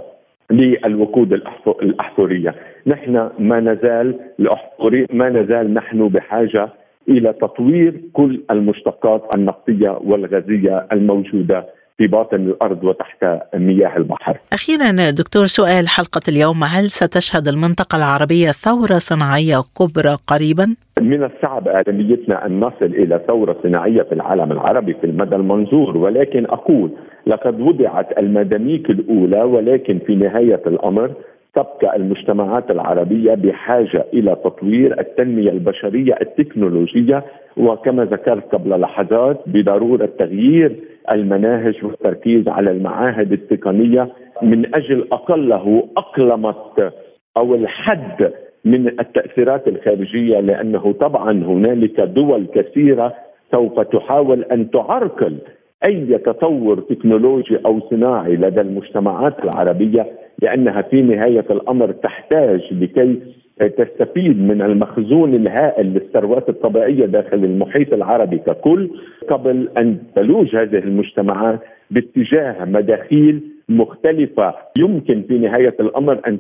للوقود 0.53 1.33
الاحفوريه، 1.81 2.55
نحن 2.87 3.29
ما 3.39 3.59
نزال 3.59 4.19
الاحفوري 4.39 5.07
ما 5.13 5.29
نزال 5.29 5.73
نحن 5.73 6.07
بحاجة 6.07 6.69
إلى 7.09 7.33
تطوير 7.33 8.01
كل 8.13 8.41
المشتقات 8.51 9.23
النفطيه 9.35 9.99
والغازية 10.03 10.87
الموجودة 10.91 11.65
في 11.97 12.07
باطن 12.07 12.35
الأرض 12.35 12.83
وتحت 12.83 13.25
مياه 13.55 13.97
البحر. 13.97 14.37
أخيرا 14.53 15.11
دكتور 15.11 15.45
سؤال 15.45 15.87
حلقة 15.87 16.21
اليوم 16.27 16.63
هل 16.63 16.85
ستشهد 16.89 17.47
المنطقة 17.47 17.95
العربية 17.97 18.47
ثورة 18.47 18.97
صناعية 18.97 19.57
كبرى 19.79 20.17
قريبا؟ 20.27 20.75
من 21.01 21.23
الصعب 21.23 21.67
آدميتنا 21.67 22.45
أن 22.45 22.59
نصل 22.59 22.85
إلى 22.85 23.21
ثورة 23.27 23.57
صناعية 23.63 24.01
في 24.01 24.11
العالم 24.11 24.51
العربي 24.51 24.93
في 24.93 25.03
المدى 25.03 25.35
المنظور 25.35 25.97
ولكن 25.97 26.45
أقول 26.45 26.91
لقد 27.27 27.61
وضعت 27.61 28.19
المداميك 28.19 28.89
الأولى 28.89 29.43
ولكن 29.43 29.99
في 29.99 30.15
نهاية 30.15 30.61
الأمر 30.67 31.11
تبقى 31.55 31.95
المجتمعات 31.95 32.71
العربية 32.71 33.33
بحاجة 33.33 34.05
إلى 34.13 34.35
تطوير 34.35 34.99
التنمية 34.99 35.49
البشرية 35.51 36.15
التكنولوجية 36.21 37.23
وكما 37.57 38.05
ذكرت 38.05 38.55
قبل 38.55 38.79
لحظات 38.81 39.39
بضرورة 39.47 40.09
تغيير 40.19 40.75
المناهج 41.13 41.85
والتركيز 41.85 42.47
على 42.47 42.71
المعاهد 42.71 43.31
التقنية 43.31 44.09
من 44.41 44.75
أجل 44.75 45.07
أقله 45.11 45.87
أقلمت 45.97 46.93
أو 47.37 47.55
الحد 47.55 48.31
من 48.65 48.87
التأثيرات 48.87 49.67
الخارجية 49.67 50.39
لأنه 50.39 50.91
طبعا 50.93 51.31
هنالك 51.31 52.01
دول 52.01 52.45
كثيرة 52.55 53.13
سوف 53.51 53.79
تحاول 53.79 54.43
أن 54.43 54.71
تعرقل 54.71 55.37
أي 55.85 56.17
تطور 56.17 56.79
تكنولوجي 56.79 57.57
أو 57.65 57.79
صناعي 57.89 58.35
لدى 58.35 58.61
المجتمعات 58.61 59.43
العربية 59.43 60.07
لأنها 60.41 60.81
في 60.81 61.01
نهاية 61.01 61.45
الأمر 61.49 61.91
تحتاج 61.91 62.61
لكي 62.71 63.19
تستفيد 63.59 64.41
من 64.41 64.61
المخزون 64.61 65.33
الهائل 65.35 65.85
للثروات 65.85 66.49
الطبيعية 66.49 67.05
داخل 67.05 67.37
المحيط 67.37 67.93
العربي 67.93 68.37
ككل 68.37 68.89
قبل 69.29 69.69
أن 69.77 69.97
تلوج 70.15 70.55
هذه 70.55 70.77
المجتمعات 70.77 71.59
باتجاه 71.91 72.65
مداخيل 72.65 73.41
مختلفة. 73.69 74.53
يمكن 74.79 75.23
في 75.27 75.37
نهاية 75.37 75.75
الأمر 75.79 76.19
أن 76.27 76.39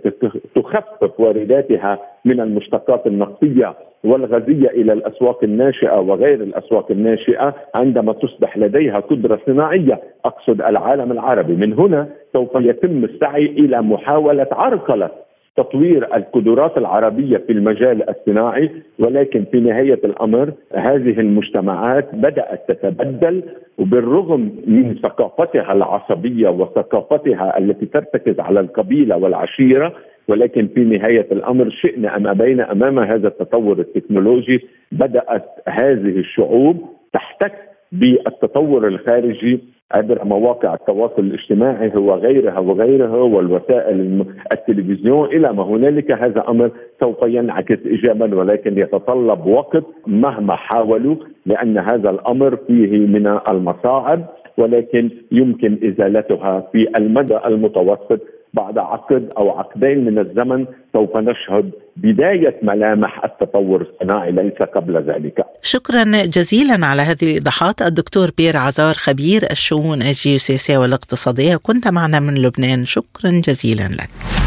تخفف 0.55 1.19
وارداتها 1.19 1.99
من 2.25 2.39
المشتقات 2.39 3.07
النفطية 3.07 3.73
والغازية 4.03 4.67
إلى 4.67 4.93
الأسواق 4.93 5.43
الناشئة 5.43 5.99
وغير 5.99 6.43
الأسواق 6.43 6.91
الناشئة 6.91 7.55
عندما 7.75 8.13
تصبح 8.13 8.57
لديها 8.57 8.99
قدرة 8.99 9.39
صناعية. 9.45 10.01
أقصد 10.25 10.61
العالم 10.61 11.11
العربي. 11.11 11.53
من 11.53 11.73
هنا 11.73 12.07
سوف 12.33 12.55
يتم 12.55 13.03
السعي 13.03 13.45
إلى 13.45 13.81
محاولة 13.81 14.47
عرقلة 14.51 15.09
تطوير 15.57 16.15
القدرات 16.15 16.77
العربية 16.77 17.37
في 17.37 17.51
المجال 17.51 18.09
الصناعي 18.09 18.69
ولكن 18.99 19.45
في 19.51 19.59
نهاية 19.59 19.99
الأمر 20.03 20.51
هذه 20.75 21.19
المجتمعات 21.19 22.15
بدأت 22.15 22.71
تتبدل 22.71 23.43
وبالرغم 23.77 24.51
من 24.67 24.95
ثقافتها 25.03 25.73
العصبية 25.73 26.49
وثقافتها 26.49 27.57
التي 27.57 27.85
ترتكز 27.85 28.39
على 28.39 28.59
القبيلة 28.59 29.17
والعشيرة 29.17 29.93
ولكن 30.27 30.67
في 30.67 30.79
نهاية 30.83 31.27
الأمر 31.31 31.69
شئنا 31.69 32.17
أم 32.17 32.27
أبينا 32.27 32.71
أمام 32.71 32.99
هذا 32.99 33.27
التطور 33.27 33.79
التكنولوجي 33.79 34.59
بدأت 34.91 35.45
هذه 35.67 36.17
الشعوب 36.19 36.77
تحتك 37.13 37.53
بالتطور 37.93 38.87
الخارجي 38.87 39.59
عبر 39.91 40.25
مواقع 40.25 40.73
التواصل 40.73 41.19
الاجتماعي 41.19 41.91
هو 41.95 42.13
غيرها 42.13 42.59
وغيرها 42.59 43.17
والوسائل 43.17 44.25
التلفزيون 44.53 45.27
إلى 45.27 45.53
ما 45.53 45.63
هنالك 45.63 46.11
هذا 46.11 46.43
أمر 46.49 46.71
سوف 46.99 47.17
ينعكس 47.27 47.77
ايجابا 47.85 48.35
ولكن 48.35 48.77
يتطلب 48.77 49.45
وقت 49.45 49.83
مهما 50.07 50.55
حاولوا 50.55 51.15
لأن 51.45 51.77
هذا 51.77 52.09
الأمر 52.09 52.55
فيه 52.55 52.97
من 52.97 53.39
المصاعب 53.51 54.25
ولكن 54.57 55.09
يمكن 55.31 55.79
إزالتها 55.83 56.69
في 56.71 56.87
المدى 56.97 57.37
المتوسط 57.45 58.19
بعد 58.53 58.77
عقد 58.77 59.29
أو 59.37 59.49
عقدين 59.49 60.05
من 60.05 60.19
الزمن 60.19 60.65
سوف 60.93 61.17
نشهد 61.17 61.71
بداية 61.97 62.59
ملامح 62.63 63.23
التطور 63.23 63.81
الصناعي 63.81 64.31
ليس 64.31 64.69
قبل 64.75 64.97
ذلك. 64.97 65.45
شكرا 65.61 66.03
جزيلا 66.25 66.85
على 66.85 67.01
هذه 67.01 67.23
الإيضاحات 67.23 67.81
الدكتور 67.81 68.31
بير 68.37 68.57
عزار 68.57 68.93
خبير 68.93 69.41
الشؤون 69.51 70.01
الجيوسياسية 70.01 70.77
والاقتصادية 70.77 71.55
كنت 71.55 71.87
معنا 71.87 72.19
من 72.19 72.35
لبنان 72.35 72.85
شكرا 72.85 73.31
جزيلا 73.31 73.87
لك. 73.95 74.42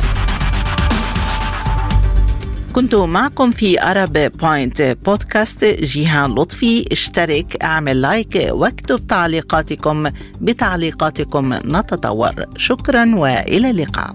كنت 2.77 2.95
معكم 2.95 3.51
في 3.51 3.83
Arab 3.83 4.13
Point 4.13 4.83
بودكاست 4.83 5.65
جيهان 5.65 6.35
لطفي 6.35 6.93
اشترك 6.93 7.57
اعمل 7.65 8.01
like 8.01 8.49
واكتب 8.51 9.07
تعليقاتكم. 9.07 10.07
بتعليقاتكم 10.41 11.55
نتطور. 11.55 12.45
شكرا 12.57 13.15
وإلى 13.15 13.71
اللقاء. 13.71 14.15